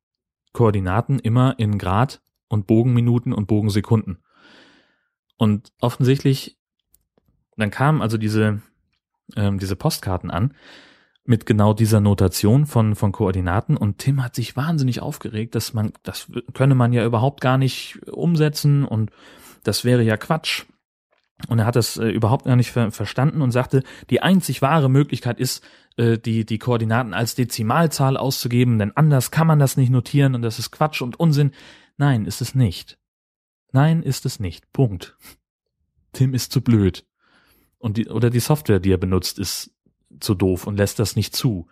[0.52, 4.18] Koordinaten immer in Grad und Bogenminuten und Bogensekunden.
[5.37, 6.56] Und offensichtlich,
[7.57, 8.62] dann kamen also diese,
[9.37, 10.55] ähm, diese Postkarten an
[11.25, 15.92] mit genau dieser Notation von, von Koordinaten und Tim hat sich wahnsinnig aufgeregt, dass man,
[16.03, 19.11] das könne man ja überhaupt gar nicht umsetzen und
[19.64, 20.64] das wäre ja Quatsch.
[21.49, 24.88] Und er hat das äh, überhaupt gar nicht ver verstanden und sagte, die einzig wahre
[24.88, 25.62] Möglichkeit ist,
[25.97, 30.42] äh, die, die Koordinaten als Dezimalzahl auszugeben, denn anders kann man das nicht notieren und
[30.42, 31.51] das ist Quatsch und Unsinn.
[31.99, 32.99] Nein, ist es nicht.
[33.73, 34.73] Nein, ist es nicht.
[34.73, 35.16] Punkt.
[36.12, 37.05] Tim ist zu blöd.
[37.79, 39.71] Und die, oder die Software, die er benutzt, ist
[40.21, 41.69] zu doof und lässt das nicht zu.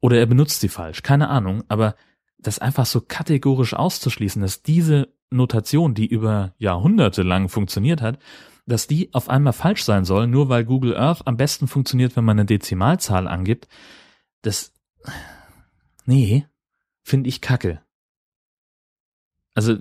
[0.00, 1.96] Oder er benutzt sie falsch, keine Ahnung, aber
[2.38, 8.18] das einfach so kategorisch auszuschließen, dass diese Notation, die über Jahrhunderte lang funktioniert hat,
[8.66, 12.24] dass die auf einmal falsch sein soll, nur weil Google Earth am besten funktioniert, wenn
[12.24, 13.68] man eine Dezimalzahl angibt,
[14.42, 14.72] das,
[16.06, 16.46] nee,
[17.02, 17.82] finde ich kacke.
[19.54, 19.76] Also,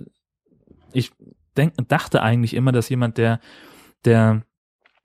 [0.91, 1.11] ich
[1.57, 3.39] denk, dachte eigentlich immer, dass jemand, der,
[4.05, 4.45] der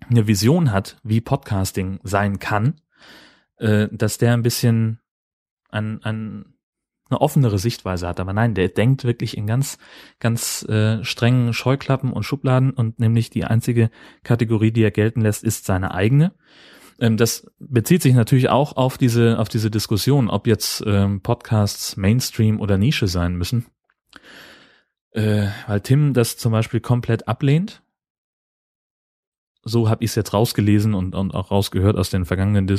[0.08, 2.80] eine Vision hat, wie Podcasting sein kann,
[3.58, 5.00] äh, dass der ein bisschen
[5.70, 6.54] ein, ein,
[7.10, 8.20] eine offenere Sichtweise hat.
[8.20, 9.78] Aber nein, der denkt wirklich in ganz,
[10.18, 13.90] ganz äh, strengen Scheuklappen und Schubladen und nämlich die einzige
[14.22, 16.32] Kategorie, die er gelten lässt, ist seine eigene.
[16.98, 21.96] Ähm, das bezieht sich natürlich auch auf diese, auf diese Diskussion, ob jetzt ähm, Podcasts
[21.96, 23.66] Mainstream oder Nische sein müssen.
[25.12, 27.82] Äh, weil Tim das zum Beispiel komplett ablehnt
[29.68, 32.70] so habe ich es jetzt rausgelesen und, und auch rausgehört aus den vergangenen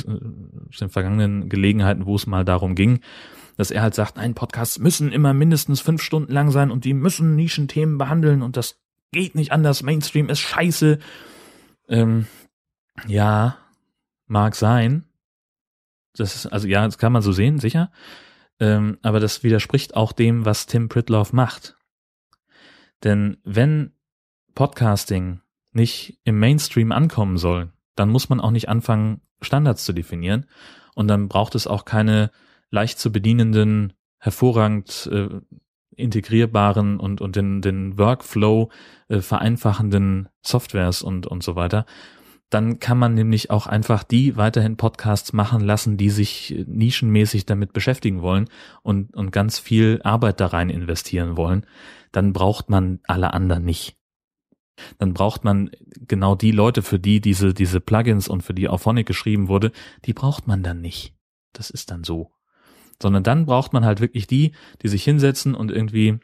[0.68, 3.00] aus den vergangenen Gelegenheiten, wo es mal darum ging,
[3.56, 6.94] dass er halt sagt, nein, Podcasts müssen immer mindestens fünf Stunden lang sein und die
[6.94, 8.80] müssen Nischenthemen behandeln und das
[9.12, 9.82] geht nicht anders.
[9.82, 10.98] Mainstream ist scheiße.
[11.88, 12.26] Ähm,
[13.06, 13.56] ja,
[14.26, 15.04] mag sein.
[16.16, 17.90] Das ist, also ja, das kann man so sehen, sicher.
[18.58, 21.76] Ähm, aber das widerspricht auch dem, was Tim Pritloff macht.
[23.02, 23.92] Denn wenn
[24.54, 25.40] Podcasting
[25.72, 30.46] nicht im Mainstream ankommen soll, dann muss man auch nicht anfangen, Standards zu definieren.
[30.94, 32.30] Und dann braucht es auch keine
[32.70, 35.28] leicht zu bedienenden, hervorragend äh,
[35.96, 38.70] integrierbaren und, und den, den Workflow
[39.08, 41.86] äh, vereinfachenden Softwares und, und so weiter.
[42.48, 47.72] Dann kann man nämlich auch einfach die weiterhin Podcasts machen lassen, die sich nischenmäßig damit
[47.72, 48.48] beschäftigen wollen
[48.82, 51.64] und, und ganz viel Arbeit da rein investieren wollen.
[52.10, 53.99] Dann braucht man alle anderen nicht
[54.98, 55.70] dann braucht man
[56.06, 59.72] genau die Leute, für die diese, diese Plugins und für die Auphonic geschrieben wurde,
[60.04, 61.14] die braucht man dann nicht.
[61.52, 62.30] Das ist dann so.
[63.02, 66.20] Sondern dann braucht man halt wirklich die, die sich hinsetzen und irgendwie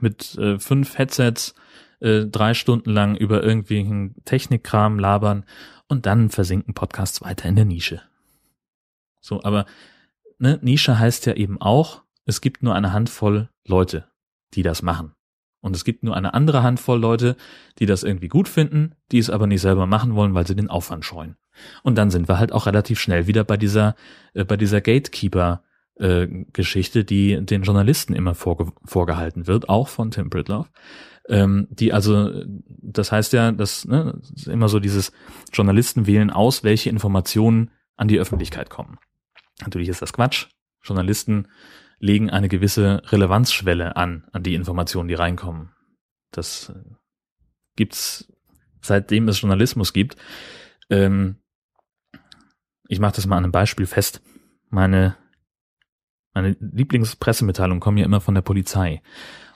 [0.00, 1.54] mit äh, fünf Headsets
[2.00, 5.44] äh, drei Stunden lang über irgendwelchen Technikkram labern
[5.88, 8.02] und dann versinken Podcasts weiter in der Nische.
[9.20, 9.66] So, aber
[10.38, 14.08] ne, Nische heißt ja eben auch, es gibt nur eine Handvoll Leute,
[14.54, 15.14] die das machen.
[15.60, 17.36] Und es gibt nur eine andere Handvoll Leute,
[17.78, 20.70] die das irgendwie gut finden, die es aber nicht selber machen wollen, weil sie den
[20.70, 21.36] Aufwand scheuen.
[21.82, 23.96] Und dann sind wir halt auch relativ schnell wieder bei dieser,
[24.34, 25.62] äh, bei dieser Gatekeeper
[25.96, 30.70] äh, Geschichte, die den Journalisten immer vorge vorgehalten wird, auch von Tim Pritloff.
[31.28, 35.12] Ähm, die also, das heißt ja, dass ne, immer so dieses
[35.52, 38.98] Journalisten wählen aus, welche Informationen an die Öffentlichkeit kommen.
[39.60, 40.46] Natürlich ist das Quatsch.
[40.82, 41.48] Journalisten
[41.98, 45.72] legen eine gewisse Relevanzschwelle an, an die Informationen, die reinkommen.
[46.30, 46.94] Das äh,
[47.76, 48.32] gibt's
[48.80, 50.16] seitdem es Journalismus gibt.
[50.90, 51.36] Ähm,
[52.88, 54.22] ich mache das mal an einem Beispiel fest.
[54.70, 55.16] Meine,
[56.32, 59.02] meine Lieblingspressemitteilungen kommen ja immer von der Polizei.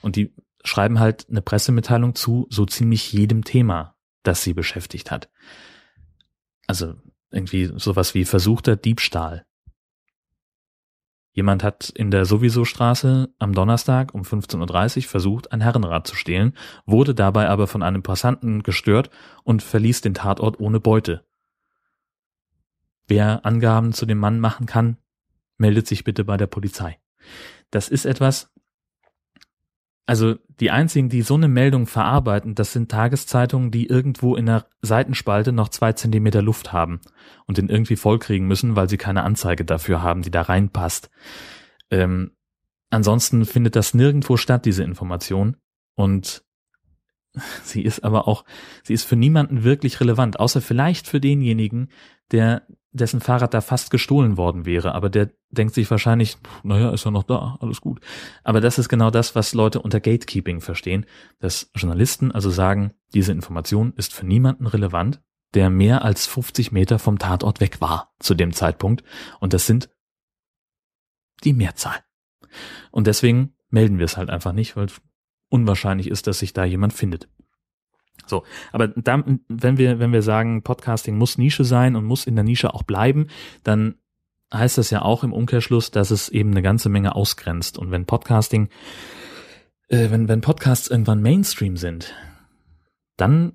[0.03, 5.31] Und die schreiben halt eine Pressemitteilung zu so ziemlich jedem Thema, das sie beschäftigt hat.
[6.67, 6.95] Also
[7.31, 9.47] irgendwie sowas wie versuchter Diebstahl
[11.33, 16.55] Jemand hat in der Sowieso-Straße am Donnerstag um 15.30 Uhr versucht, ein Herrenrad zu stehlen,
[16.85, 19.09] wurde dabei aber von einem Passanten gestört
[19.43, 21.25] und verließ den Tatort ohne Beute.
[23.09, 24.99] Wer Angaben zu dem Mann machen kann,
[25.57, 26.99] meldet sich bitte bei der Polizei.
[27.71, 28.52] Das ist etwas,
[30.07, 34.67] also die einzigen, die so eine Meldung verarbeiten, das sind Tageszeitungen, die irgendwo in der
[34.83, 37.01] Seitenspalte noch zwei Zentimeter Luft haben
[37.47, 41.11] und den irgendwie vollkriegen müssen, weil sie keine Anzeige dafür haben, die da reinpasst.
[41.91, 42.33] Ähm,
[42.91, 45.57] ansonsten findet das nirgendwo statt, diese Information.
[45.95, 46.43] Und
[47.63, 48.45] sie ist aber auch,
[48.83, 51.89] sie ist für niemanden wirklich relevant, außer vielleicht für denjenigen,
[52.31, 57.07] der dessen Fahrrad da fast gestohlen worden wäre, aber der denkt sich wahrscheinlich, naja, ist
[57.07, 58.01] er noch da, alles gut.
[58.45, 61.07] Aber das ist genau das, was Leute unter Gatekeeping verstehen,
[61.39, 65.23] dass Journalisten also sagen, diese Information ist für niemanden relevant,
[65.55, 69.05] der mehr als 50 Meter vom Tatort weg war zu dem Zeitpunkt
[69.41, 69.89] und das sind
[71.45, 71.97] die Mehrzahl.
[72.91, 74.89] Und deswegen melden wir es halt einfach nicht, weil
[75.53, 77.29] unwahrscheinlich ist, dass sich da jemand findet.
[78.27, 82.35] So, aber da, wenn wir, wenn wir sagen, Podcasting muss Nische sein und muss in
[82.35, 83.29] der Nische auch bleiben,
[83.63, 83.97] dann
[84.53, 87.79] heißt das ja auch im Umkehrschluss, dass es eben eine ganze Menge ausgrenzt.
[87.79, 88.69] Und wenn Podcasting,
[89.89, 92.15] äh, wenn, wenn Podcasts irgendwann Mainstream sind,
[93.17, 93.55] dann,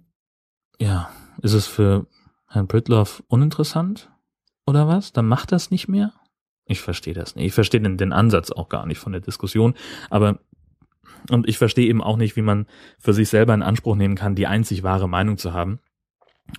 [0.79, 1.09] ja,
[1.41, 2.07] ist es für
[2.47, 4.11] Herrn Pritloff uninteressant
[4.65, 5.13] oder was?
[5.13, 6.13] Dann macht das nicht mehr?
[6.65, 7.45] Ich verstehe das nicht.
[7.45, 9.75] Ich verstehe den, den Ansatz auch gar nicht von der Diskussion.
[10.09, 10.39] Aber
[11.29, 12.67] und ich verstehe eben auch nicht, wie man
[12.99, 15.79] für sich selber in Anspruch nehmen kann, die einzig wahre Meinung zu haben.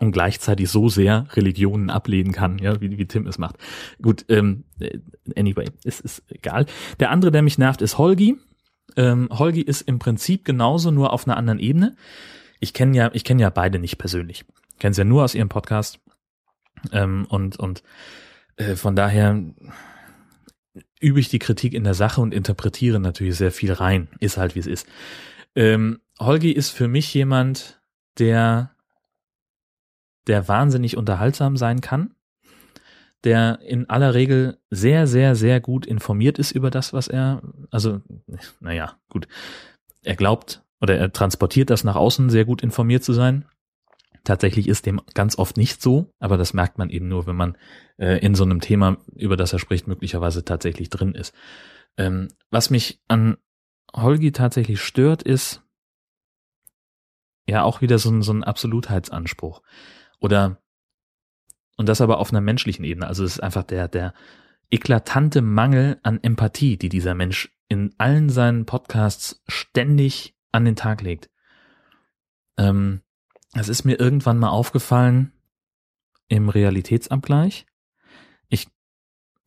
[0.01, 3.57] und gleichzeitig so sehr Religionen ablehnen kann, ja, wie, wie Tim es macht.
[4.03, 4.99] Gut, ähm, äh,
[5.37, 6.67] anyway, es ist egal.
[7.01, 8.37] Der andere, der mich nervt, ist Holgi.
[8.97, 11.97] Ähm, Holgi ist im Prinzip genauso, nur auf einer anderen Ebene.
[12.61, 14.45] Ich kenne ja, ich kenne ja beide nicht persönlich.
[14.79, 16.01] Kenne sie ja nur aus ihrem Podcast.
[16.93, 17.83] Ähm, und und
[18.57, 19.43] äh, von daher
[21.01, 24.09] übe ich die Kritik in der Sache und interpretiere natürlich sehr viel rein.
[24.21, 24.87] Ist halt wie es ist.
[25.55, 27.81] Ähm, Holgi ist für mich jemand,
[28.19, 28.75] der
[30.29, 32.15] der wahnsinnig unterhaltsam sein kann,
[33.25, 38.01] der in aller Regel sehr, sehr, sehr gut informiert ist über das, was er, also,
[38.61, 39.27] naja, gut,
[40.05, 43.47] er glaubt oder er transportiert das nach außen, sehr gut informiert zu sein.
[44.29, 47.57] Tatsächlich ist dem ganz oft nicht so, aber das merkt man eben nur, wenn man
[47.97, 51.35] äh, in so einem Thema, über das er spricht, möglicherweise tatsächlich drin ist.
[51.97, 53.39] Ähm, was mich an
[53.97, 55.63] Holgi tatsächlich stört, ist
[57.47, 59.63] ja auch wieder so ein, so ein Absolutheitsanspruch.
[60.21, 60.61] Oder,
[61.79, 63.07] und das aber auf einer menschlichen Ebene.
[63.07, 64.13] Also es ist einfach der, der
[64.69, 71.01] eklatante Mangel an Empathie, die dieser Mensch in allen seinen Podcasts ständig an den Tag
[71.01, 71.31] legt.
[72.59, 73.01] Ähm,
[73.55, 75.33] es ist mir irgendwann mal aufgefallen
[76.29, 77.67] im Realitätsabgleich.
[78.49, 78.69] Ich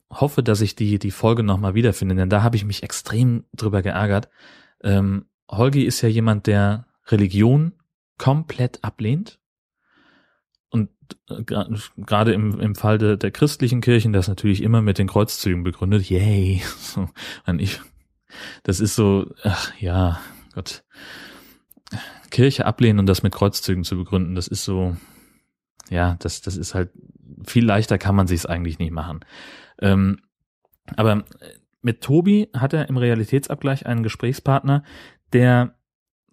[0.10, 3.82] hoffe, dass ich die, die Folge nochmal wiederfinde, denn da habe ich mich extrem drüber
[3.82, 4.30] geärgert.
[4.84, 7.74] Ähm, Holgi ist ja jemand, der Religion
[8.18, 9.40] komplett ablehnt
[10.70, 10.90] und
[11.30, 11.44] äh,
[11.98, 16.10] gerade im, im Fall de, der christlichen Kirchen, das natürlich immer mit den Kreuzzügen begründet,
[16.10, 16.62] yay.
[16.80, 17.10] So,
[17.58, 17.80] ich,
[18.64, 20.20] das ist so, ach ja,
[20.54, 20.84] Gott.
[22.32, 24.96] Kirche ablehnen und das mit Kreuzzügen zu begründen, das ist so,
[25.90, 26.92] ja, das, das ist halt,
[27.46, 29.22] viel leichter kann man sich's eigentlich nicht machen.
[29.80, 30.22] Ähm,
[30.96, 31.24] aber
[31.82, 34.84] mit Tobi hat er im Realitätsabgleich einen Gesprächspartner,
[35.34, 35.76] der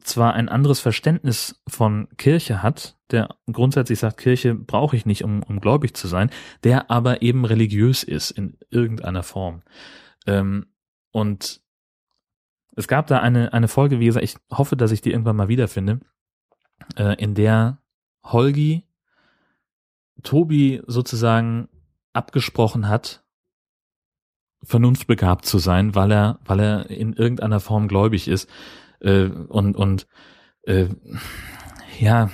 [0.03, 5.43] zwar ein anderes Verständnis von Kirche hat, der grundsätzlich sagt, Kirche brauche ich nicht, um,
[5.43, 6.31] um gläubig zu sein,
[6.65, 9.63] der aber eben religiös ist in irgendeiner Form.
[10.27, 10.67] Ähm,
[11.11, 11.61] und
[12.79, 15.49] es gab da eine, eine Folge, wie gesagt, ich hoffe, dass ich die irgendwann mal
[15.49, 15.99] wiederfinde,
[16.97, 17.83] äh, in der
[18.23, 18.85] Holgi
[20.23, 21.69] Tobi sozusagen
[22.13, 23.25] abgesprochen hat,
[24.63, 28.49] vernunftbegabt zu sein, weil er, weil er in irgendeiner Form gläubig ist.
[29.01, 30.07] Äh, und und
[30.63, 30.89] äh,
[31.99, 32.31] ja.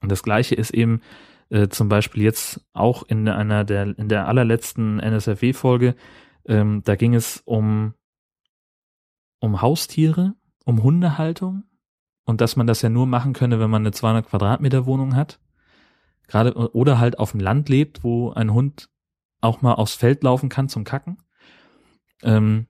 [0.00, 1.00] Und das Gleiche ist eben
[1.48, 5.96] äh, zum Beispiel jetzt auch in einer der in der allerletzten NSFW-Folge,
[6.46, 7.94] ähm, da ging es um
[9.44, 10.34] um Haustiere,
[10.64, 11.64] um Hundehaltung
[12.24, 15.38] und dass man das ja nur machen könne, wenn man eine 200 Quadratmeter Wohnung hat,
[16.26, 18.88] gerade oder halt auf dem Land lebt, wo ein Hund
[19.42, 21.18] auch mal aufs Feld laufen kann zum Kacken.
[22.22, 22.66] Ähm,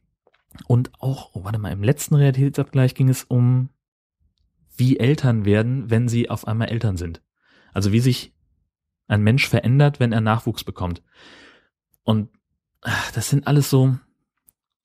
[0.67, 3.71] und auch, oh, warte mal, im letzten Realitätsabgleich ging es um,
[4.77, 7.23] wie Eltern werden, wenn sie auf einmal Eltern sind.
[7.73, 8.35] Also wie sich
[9.07, 11.03] ein Mensch verändert, wenn er Nachwuchs bekommt.
[12.03, 12.31] Und
[12.81, 13.97] ach, das sind alles so,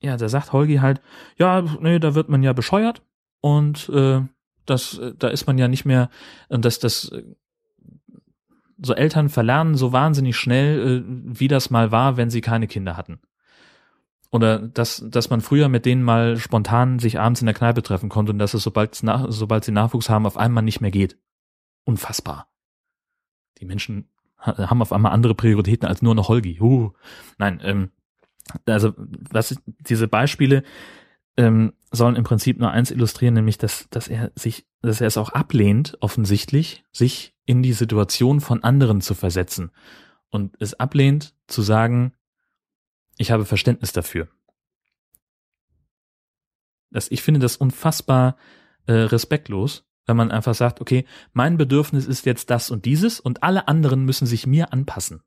[0.02, 1.02] ja, da sagt Holgi halt,
[1.38, 3.02] ja, nee, da wird man ja bescheuert
[3.42, 4.22] und äh,
[4.66, 6.10] das, da ist man ja nicht mehr,
[6.48, 7.12] und das, das,
[8.82, 12.96] so Eltern verlernen so wahnsinnig schnell, äh, wie das mal war, wenn sie keine Kinder
[12.96, 13.20] hatten.
[14.32, 18.10] Oder dass, dass man früher mit denen mal spontan sich abends in der Kneipe treffen
[18.10, 21.18] konnte und dass es, sobald, nach, sobald sie Nachwuchs haben, auf einmal nicht mehr geht.
[21.84, 22.48] Unfassbar.
[23.60, 26.62] Die Menschen haben auf einmal andere Prioritäten als nur noch Holgi.
[26.62, 26.92] Uh.
[27.38, 27.92] Nein, ähm,
[28.66, 30.64] also was diese Beispiele
[31.38, 35.18] ähm, sollen im Prinzip nur eins illustrieren, nämlich dass, dass er sich, dass er es
[35.18, 39.72] auch ablehnt, offensichtlich, sich in die Situation von anderen zu versetzen.
[40.30, 42.14] Und es ablehnt zu sagen,
[43.18, 44.28] ich habe Verständnis dafür.
[46.92, 48.38] Das, ich finde das unfassbar
[48.86, 53.44] äh, respektlos, wenn man einfach sagt, okay, mein Bedürfnis ist jetzt das und dieses und
[53.44, 55.24] alle anderen müssen sich mir anpassen.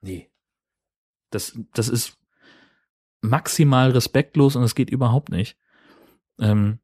[0.00, 0.30] Nee.
[1.30, 2.18] Das, das ist
[3.20, 5.58] maximal respektlos und es geht überhaupt nicht.
[6.38, 6.78] Ähm,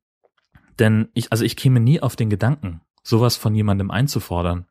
[0.79, 4.67] denn ich, also ich käme nie auf den Gedanken, sowas von jemandem einzufordern.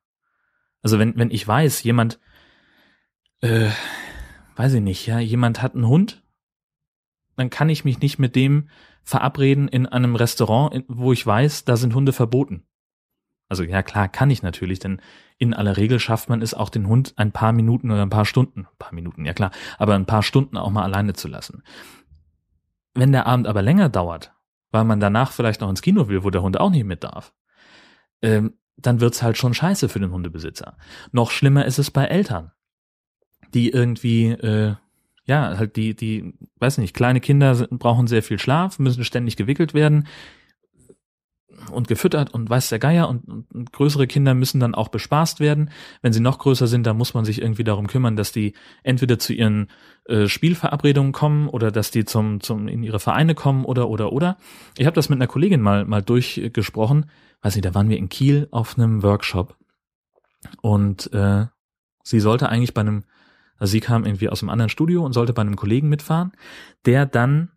[0.81, 2.19] Also wenn, wenn ich weiß, jemand,
[3.41, 3.69] äh,
[4.55, 6.23] weiß ich nicht, ja, jemand hat einen Hund,
[7.35, 8.69] dann kann ich mich nicht mit dem
[9.03, 12.65] verabreden in einem Restaurant, wo ich weiß, da sind Hunde verboten.
[13.53, 14.99] Also ja, klar, kann ich natürlich, denn
[15.37, 18.25] in aller Regel schafft man es auch den Hund ein paar Minuten oder ein paar
[18.25, 21.61] Stunden, ein paar Minuten, ja klar, aber ein paar Stunden auch mal alleine zu lassen.
[22.95, 24.33] Wenn der Abend aber länger dauert,
[24.71, 27.31] weil man danach vielleicht noch ins Kino will, wo der Hund auch nicht mit darf,
[28.23, 30.77] ähm, dann wird's halt schon scheiße für den Hundebesitzer.
[31.11, 32.51] Noch schlimmer ist es bei Eltern
[33.53, 34.75] die irgendwie, äh,
[35.25, 39.73] ja, halt die, die, weiß nicht, kleine Kinder brauchen sehr viel Schlaf, müssen ständig gewickelt
[39.73, 40.07] werden.
[41.71, 45.69] Und gefüttert und weiß der Geier und, und, größere Kinder müssen dann auch bespaßt werden.
[46.01, 48.53] Wenn sie noch größer sind, dann muss man sich irgendwie darum kümmern, dass die
[48.83, 49.69] entweder zu ihren
[50.05, 54.37] äh, Spielverabredungen kommen oder dass die zum, zum in ihre Vereine kommen oder oder oder.
[54.77, 57.07] Ich habe das mit einer Kollegin mal mal durchgesprochen.
[57.41, 59.57] Weiß nicht, da waren wir in Kiel auf einem Workshop
[60.61, 61.45] und äh,
[62.03, 63.03] sie sollte eigentlich bei einem,
[63.57, 66.33] also sie kam irgendwie aus einem anderen Studio und sollte bei einem Kollegen mitfahren,
[66.85, 67.49] der dann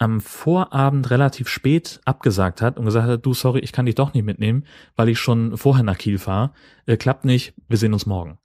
[0.00, 4.14] am Vorabend relativ spät abgesagt hat und gesagt hat, du, sorry, ich kann dich doch
[4.14, 4.64] nicht mitnehmen,
[4.96, 6.52] weil ich schon vorher nach Kiel fahre.
[6.86, 8.38] Äh, klappt nicht, wir sehen uns morgen.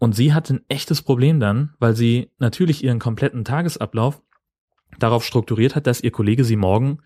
[0.00, 4.20] Und sie hatte ein echtes Problem dann, weil sie natürlich ihren kompletten Tagesablauf
[4.98, 6.98] darauf strukturiert hat, dass ihr Kollege sie morgen,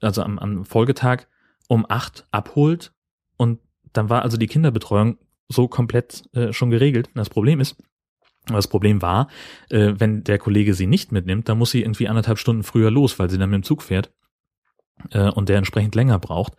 [0.00, 1.26] also am, am Folgetag,
[1.68, 2.94] um acht abholt.
[3.36, 3.60] Und
[3.92, 7.08] dann war also die Kinderbetreuung so komplett äh, schon geregelt.
[7.08, 7.76] Und das Problem ist,
[8.46, 9.28] das Problem war,
[9.70, 13.18] äh, wenn der Kollege sie nicht mitnimmt, dann muss sie irgendwie anderthalb Stunden früher los,
[13.18, 14.12] weil sie dann mit dem Zug fährt
[15.10, 16.54] äh, und der entsprechend länger braucht.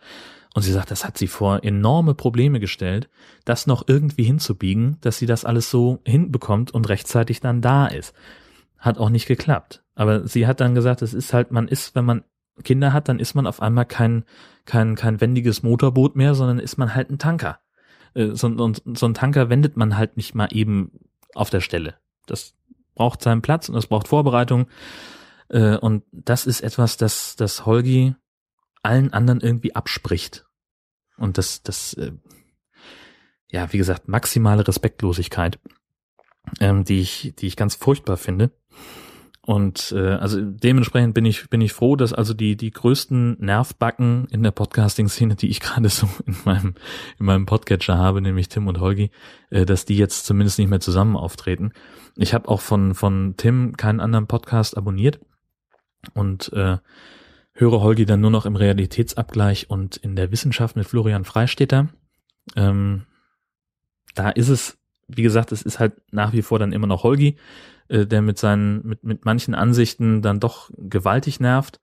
[0.54, 3.08] Und sie sagt, das hat sie vor enorme Probleme gestellt,
[3.44, 8.14] das noch irgendwie hinzubiegen, dass sie das alles so hinbekommt und rechtzeitig dann da ist.
[8.78, 9.82] Hat auch nicht geklappt.
[9.96, 12.22] Aber sie hat dann gesagt, es ist halt, man ist, wenn man
[12.62, 14.24] Kinder hat, dann ist man auf einmal kein,
[14.64, 17.58] kein, kein wendiges Motorboot mehr, sondern ist man halt ein Tanker.
[18.14, 20.92] Äh, so, und, so ein Tanker wendet man halt nicht mal eben
[21.34, 21.98] auf der Stelle.
[22.26, 22.54] Das
[22.94, 24.68] braucht seinen Platz und das braucht Vorbereitung.
[25.48, 28.14] Äh, und das ist etwas, das, das Holgi
[28.82, 30.46] allen anderen irgendwie abspricht.
[31.16, 32.12] Und das, das, äh,
[33.50, 35.58] ja, wie gesagt, maximale Respektlosigkeit,
[36.60, 38.50] ähm, die ich, die ich ganz furchtbar finde.
[39.46, 44.26] Und äh, also dementsprechend bin ich bin ich froh, dass also die die größten Nervbacken
[44.30, 46.74] in der Podcasting-Szene, die ich gerade so in meinem
[47.18, 49.10] in meinem Podcatcher habe, nämlich Tim und Holgi,
[49.50, 51.72] äh, dass die jetzt zumindest nicht mehr zusammen auftreten.
[52.16, 55.20] Ich habe auch von von Tim keinen anderen Podcast abonniert
[56.14, 56.78] und äh,
[57.52, 61.88] höre Holgi dann nur noch im Realitätsabgleich und in der Wissenschaft mit Florian Freistetter.
[62.56, 63.04] Ähm,
[64.14, 67.36] da ist es, wie gesagt, es ist halt nach wie vor dann immer noch Holgi
[67.88, 71.80] äh, der mit seinen, mit, mit manchen Ansichten dann doch gewaltig nervt.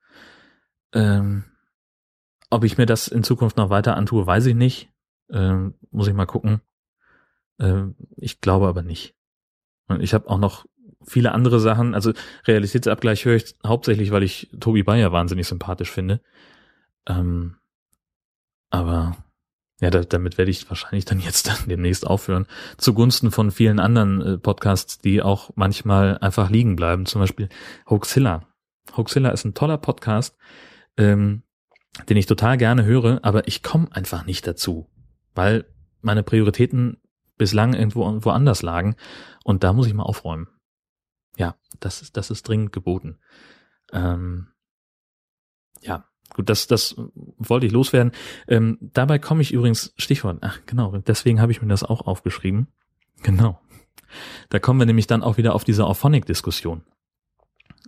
[0.92, 1.44] Ähm,
[2.50, 4.90] ob ich mir das in Zukunft noch weiter antue, weiß ich nicht.
[5.30, 6.60] Ähm, muss ich mal gucken.
[7.58, 9.14] Ähm, ich glaube aber nicht.
[9.88, 10.66] Und ich habe auch noch
[11.06, 11.94] viele andere Sachen.
[11.94, 12.12] Also
[12.46, 16.20] Realitätsabgleich höre ich hauptsächlich, weil ich Tobi Bayer wahnsinnig sympathisch finde.
[17.06, 17.56] Ähm,
[18.70, 19.16] aber
[19.82, 22.46] ja, da, damit werde ich wahrscheinlich dann jetzt dann demnächst aufhören.
[22.78, 27.04] Zugunsten von vielen anderen äh, Podcasts, die auch manchmal einfach liegen bleiben.
[27.04, 27.48] Zum Beispiel
[27.90, 28.46] Hoaxilla.
[28.96, 30.36] Hoaxilla ist ein toller Podcast,
[30.96, 31.42] ähm,
[32.08, 34.88] den ich total gerne höre, aber ich komme einfach nicht dazu,
[35.34, 35.64] weil
[36.00, 36.98] meine Prioritäten
[37.36, 38.94] bislang irgendwo woanders lagen
[39.42, 40.46] und da muss ich mal aufräumen.
[41.36, 43.18] Ja, das ist, das ist dringend geboten.
[43.92, 44.46] Ähm,
[45.80, 46.04] ja,
[46.34, 46.96] Gut, das, das
[47.38, 48.12] wollte ich loswerden.
[48.48, 52.68] Ähm, dabei komme ich übrigens, Stichwort, ach genau, deswegen habe ich mir das auch aufgeschrieben.
[53.22, 53.60] Genau.
[54.48, 56.82] Da kommen wir nämlich dann auch wieder auf diese Auphonic-Diskussion.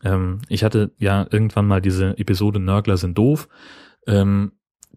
[0.03, 3.49] Ähm, ich hatte ja irgendwann mal diese Episode Nörgler sind doof,
[4.07, 4.53] ähm,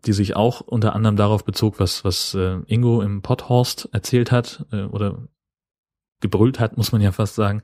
[0.06, 4.66] die sich auch unter anderem darauf bezog, was, was äh, Ingo im Potthorst erzählt hat
[4.72, 5.28] äh, oder
[6.20, 7.62] gebrüllt hat, muss man ja fast sagen.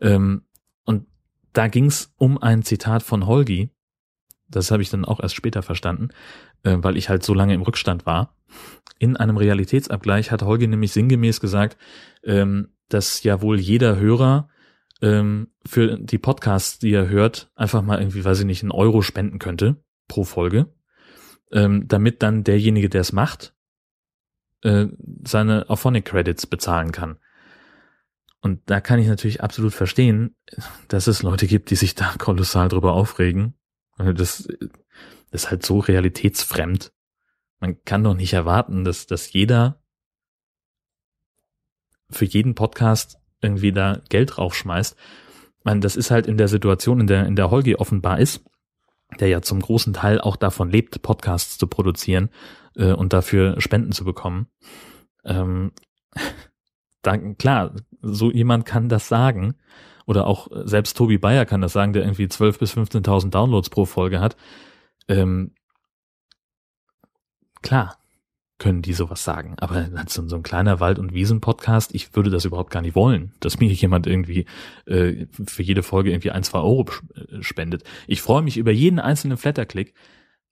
[0.00, 0.46] Ähm,
[0.84, 1.06] und
[1.52, 3.70] da ging es um ein Zitat von Holgi,
[4.54, 6.10] das habe ich dann auch erst später verstanden,
[6.62, 8.36] äh, weil ich halt so lange im Rückstand war.
[8.98, 11.76] In einem Realitätsabgleich hat Holger nämlich sinngemäß gesagt,
[12.22, 14.48] ähm, dass ja wohl jeder Hörer
[15.02, 19.02] ähm, für die Podcasts, die er hört, einfach mal irgendwie, weiß ich nicht, einen Euro
[19.02, 20.72] spenden könnte pro Folge,
[21.50, 23.54] ähm, damit dann derjenige, der es macht,
[24.62, 24.86] äh,
[25.24, 27.18] seine Auphonic Credits bezahlen kann.
[28.40, 30.36] Und da kann ich natürlich absolut verstehen,
[30.86, 33.54] dass es Leute gibt, die sich da kolossal drüber aufregen
[33.98, 34.48] das,
[35.30, 36.92] ist halt so realitätsfremd.
[37.60, 39.82] Man kann doch nicht erwarten, dass, dass jeder
[42.10, 44.96] für jeden Podcast irgendwie da Geld raufschmeißt.
[45.64, 48.44] Meine, das ist halt in der Situation, in der, in der Holgi offenbar ist,
[49.18, 52.30] der ja zum großen Teil auch davon lebt, Podcasts zu produzieren
[52.76, 54.48] äh, und dafür Spenden zu bekommen.
[55.24, 55.72] Ähm,
[57.06, 59.54] da, klar, so jemand kann das sagen,
[60.06, 63.70] oder auch äh, selbst Tobi Bayer kann das sagen, der irgendwie 12.000 bis 15.000 Downloads
[63.70, 64.36] pro Folge hat.
[65.08, 65.52] Ähm,
[67.62, 67.98] klar
[68.58, 72.44] können die sowas sagen, aber so, so ein kleiner Wald- und Wiesen-Podcast, ich würde das
[72.44, 74.46] überhaupt gar nicht wollen, dass mir jemand irgendwie
[74.86, 77.82] äh, für jede Folge irgendwie ein, zwei Euro äh, spendet.
[78.06, 79.92] Ich freue mich über jeden einzelnen Flatterklick,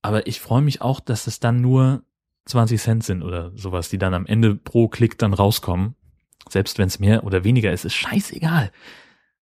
[0.02, 2.02] aber ich freue mich auch, dass es dann nur
[2.46, 5.94] 20 Cent sind oder sowas, die dann am Ende pro Klick dann rauskommen.
[6.48, 8.72] Selbst wenn es mehr oder weniger ist, ist scheißegal.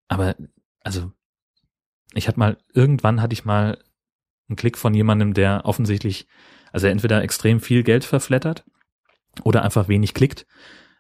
[0.08, 0.36] Aber,
[0.82, 1.12] also,
[2.14, 3.78] ich hatte mal, irgendwann hatte ich mal
[4.50, 6.28] ein Klick von jemandem, der offensichtlich,
[6.72, 8.66] also entweder extrem viel Geld verflattert
[9.44, 10.46] oder einfach wenig klickt.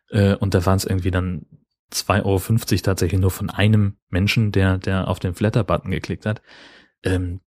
[0.10, 1.45] Äh, und da waren es irgendwie dann
[1.91, 6.41] 2,50 Euro tatsächlich nur von einem Menschen, der, der auf den Flatter-Button geklickt hat.
[7.04, 7.39] Ähm,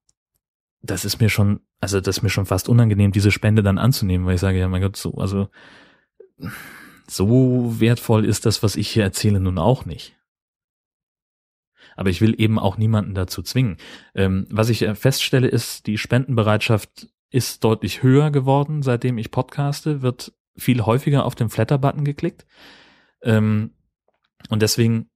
[0.82, 4.26] das ist mir schon, also das ist mir schon fast unangenehm, diese Spende dann anzunehmen,
[4.26, 5.48] weil ich sage, ja mein Gott, so, also
[7.10, 10.16] so wertvoll ist das, was ich hier erzähle, nun auch nicht.
[11.96, 13.76] Aber ich will eben auch niemanden dazu zwingen.
[14.14, 20.32] Ähm, was ich feststelle, ist, die Spendenbereitschaft ist deutlich höher geworden, seitdem ich podcaste, wird
[20.56, 22.46] viel häufiger auf den Flatter-Button geklickt.
[23.22, 23.72] Ähm,
[24.48, 25.10] und deswegen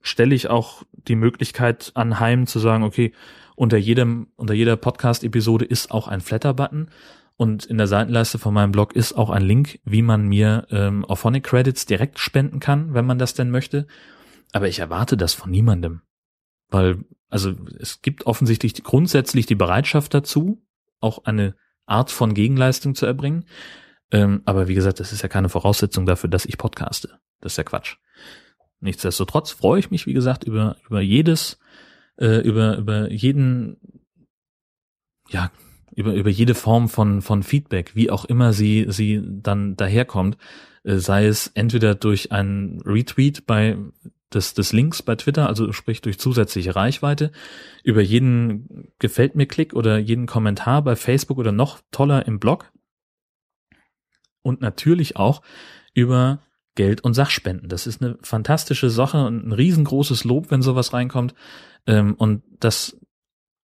[0.00, 3.12] stelle ich auch die Möglichkeit anheim zu sagen, okay,
[3.56, 6.90] unter jedem, unter jeder Podcast-Episode ist auch ein Flatter-Button
[7.38, 11.04] und in der Seitenleiste von meinem Blog ist auch ein Link, wie man mir ähm,
[11.06, 13.86] Auphonic Credits direkt spenden kann, wenn man das denn möchte.
[14.52, 16.02] Aber ich erwarte das von niemandem.
[16.68, 20.62] Weil, also es gibt offensichtlich grundsätzlich die Bereitschaft dazu,
[21.00, 21.54] auch eine
[21.86, 23.46] Art von Gegenleistung zu erbringen.
[24.10, 27.20] Ähm, aber wie gesagt, das ist ja keine Voraussetzung dafür, dass ich podcaste.
[27.40, 27.96] Das ist ja Quatsch.
[28.80, 31.58] Nichtsdestotrotz freue ich mich, wie gesagt, über, über jedes
[32.18, 33.76] äh, über, über jeden,
[35.28, 35.50] ja,
[35.98, 40.38] über, über jede Form von, von Feedback, wie auch immer sie, sie dann daherkommt,
[40.84, 43.76] äh, sei es entweder durch einen Retweet bei
[44.32, 47.32] des, des Links bei Twitter, also sprich durch zusätzliche Reichweite,
[47.82, 52.70] über jeden gefällt mir Klick oder jeden Kommentar bei Facebook oder noch toller im Blog
[54.42, 55.42] und natürlich auch
[55.94, 56.42] über
[56.76, 57.68] Geld und Sachspenden.
[57.68, 61.34] Das ist eine fantastische Sache und ein riesengroßes Lob, wenn sowas reinkommt.
[61.88, 63.00] Ähm, und das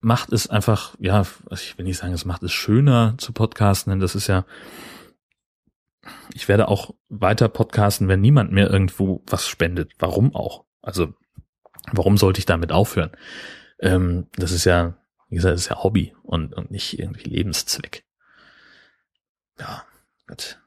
[0.01, 4.01] macht es einfach, ja, ich will nicht sagen, es macht es schöner zu podcasten, denn
[4.01, 4.45] das ist ja,
[6.33, 9.93] ich werde auch weiter podcasten, wenn niemand mehr irgendwo was spendet.
[9.99, 10.65] Warum auch?
[10.81, 11.15] Also,
[11.93, 13.13] warum sollte ich damit aufhören?
[13.79, 14.97] Ähm, das ist ja,
[15.29, 18.05] wie gesagt, das ist ja Hobby und, und nicht irgendwie Lebenszweck.
[19.59, 19.85] Ja,
[20.27, 20.59] gut.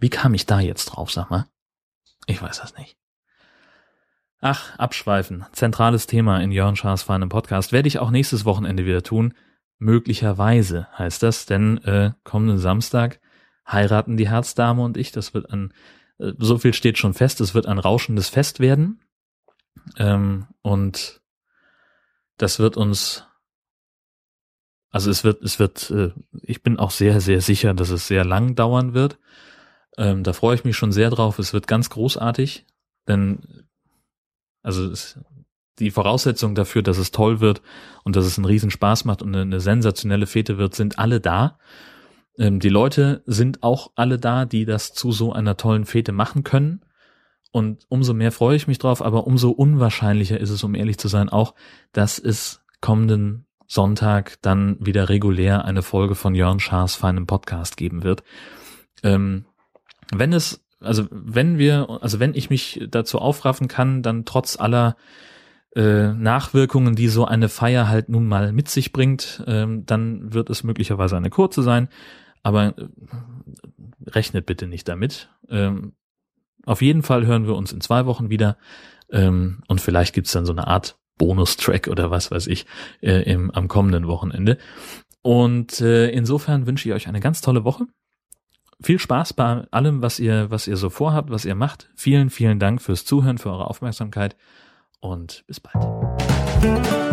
[0.00, 1.46] Wie kam ich da jetzt drauf, sag mal?
[2.26, 2.97] Ich weiß das nicht.
[4.40, 5.44] Ach, abschweifen.
[5.52, 7.72] Zentrales Thema in Jörn Schaas feinem Podcast.
[7.72, 9.34] Werde ich auch nächstes Wochenende wieder tun.
[9.78, 13.20] Möglicherweise heißt das, denn äh, kommenden Samstag
[13.66, 15.10] heiraten die Herzdame und ich.
[15.10, 15.72] Das wird ein,
[16.18, 19.00] äh, so viel steht schon fest, es wird ein rauschendes Fest werden.
[19.96, 21.20] Ähm, und
[22.36, 23.26] das wird uns,
[24.90, 26.12] also es wird, es wird, äh,
[26.42, 29.18] ich bin auch sehr, sehr sicher, dass es sehr lang dauern wird.
[29.96, 31.40] Ähm, da freue ich mich schon sehr drauf.
[31.40, 32.66] Es wird ganz großartig,
[33.08, 33.67] denn
[34.62, 35.18] also es,
[35.78, 37.62] die Voraussetzungen dafür, dass es toll wird
[38.04, 41.58] und dass es einen Riesenspaß macht und eine, sensationelle Fete wird, sind alle da.
[42.38, 46.44] Ähm, die Leute sind auch alle da, die das zu so einer tollen Fete machen
[46.44, 46.82] können.
[47.50, 51.08] Und umso mehr freue ich mich drauf, aber umso unwahrscheinlicher ist es, um ehrlich zu
[51.08, 51.54] sein, auch,
[51.92, 58.02] dass es kommenden Sonntag dann wieder regulär eine Folge von Jörn Schaas feinem Podcast geben
[58.02, 58.22] wird.
[59.02, 59.46] Ähm,
[60.12, 64.96] wenn es, also wenn wir, also wenn ich mich dazu aufraffen kann, dann trotz aller
[65.74, 70.50] äh, Nachwirkungen, die so eine Feier halt nun mal mit sich bringt, ähm, dann wird
[70.50, 71.88] es möglicherweise eine kurze sein,
[72.42, 72.88] aber äh,
[74.06, 75.28] rechnet bitte nicht damit.
[75.48, 75.92] Ähm,
[76.64, 78.56] auf jeden Fall hören wir uns in zwei Wochen wieder
[79.10, 82.66] ähm, und vielleicht gibt's dann so eine Art Bonustrack oder was weiß ich
[83.00, 84.58] äh, im, am kommenden Wochenende.
[85.22, 87.86] Und äh, insofern wünsche ich euch eine ganz tolle Woche
[88.80, 91.88] viel Spaß bei allem, was ihr, was ihr so vorhabt, was ihr macht.
[91.94, 94.36] Vielen, vielen Dank fürs Zuhören, für eure Aufmerksamkeit
[95.00, 97.07] und bis bald.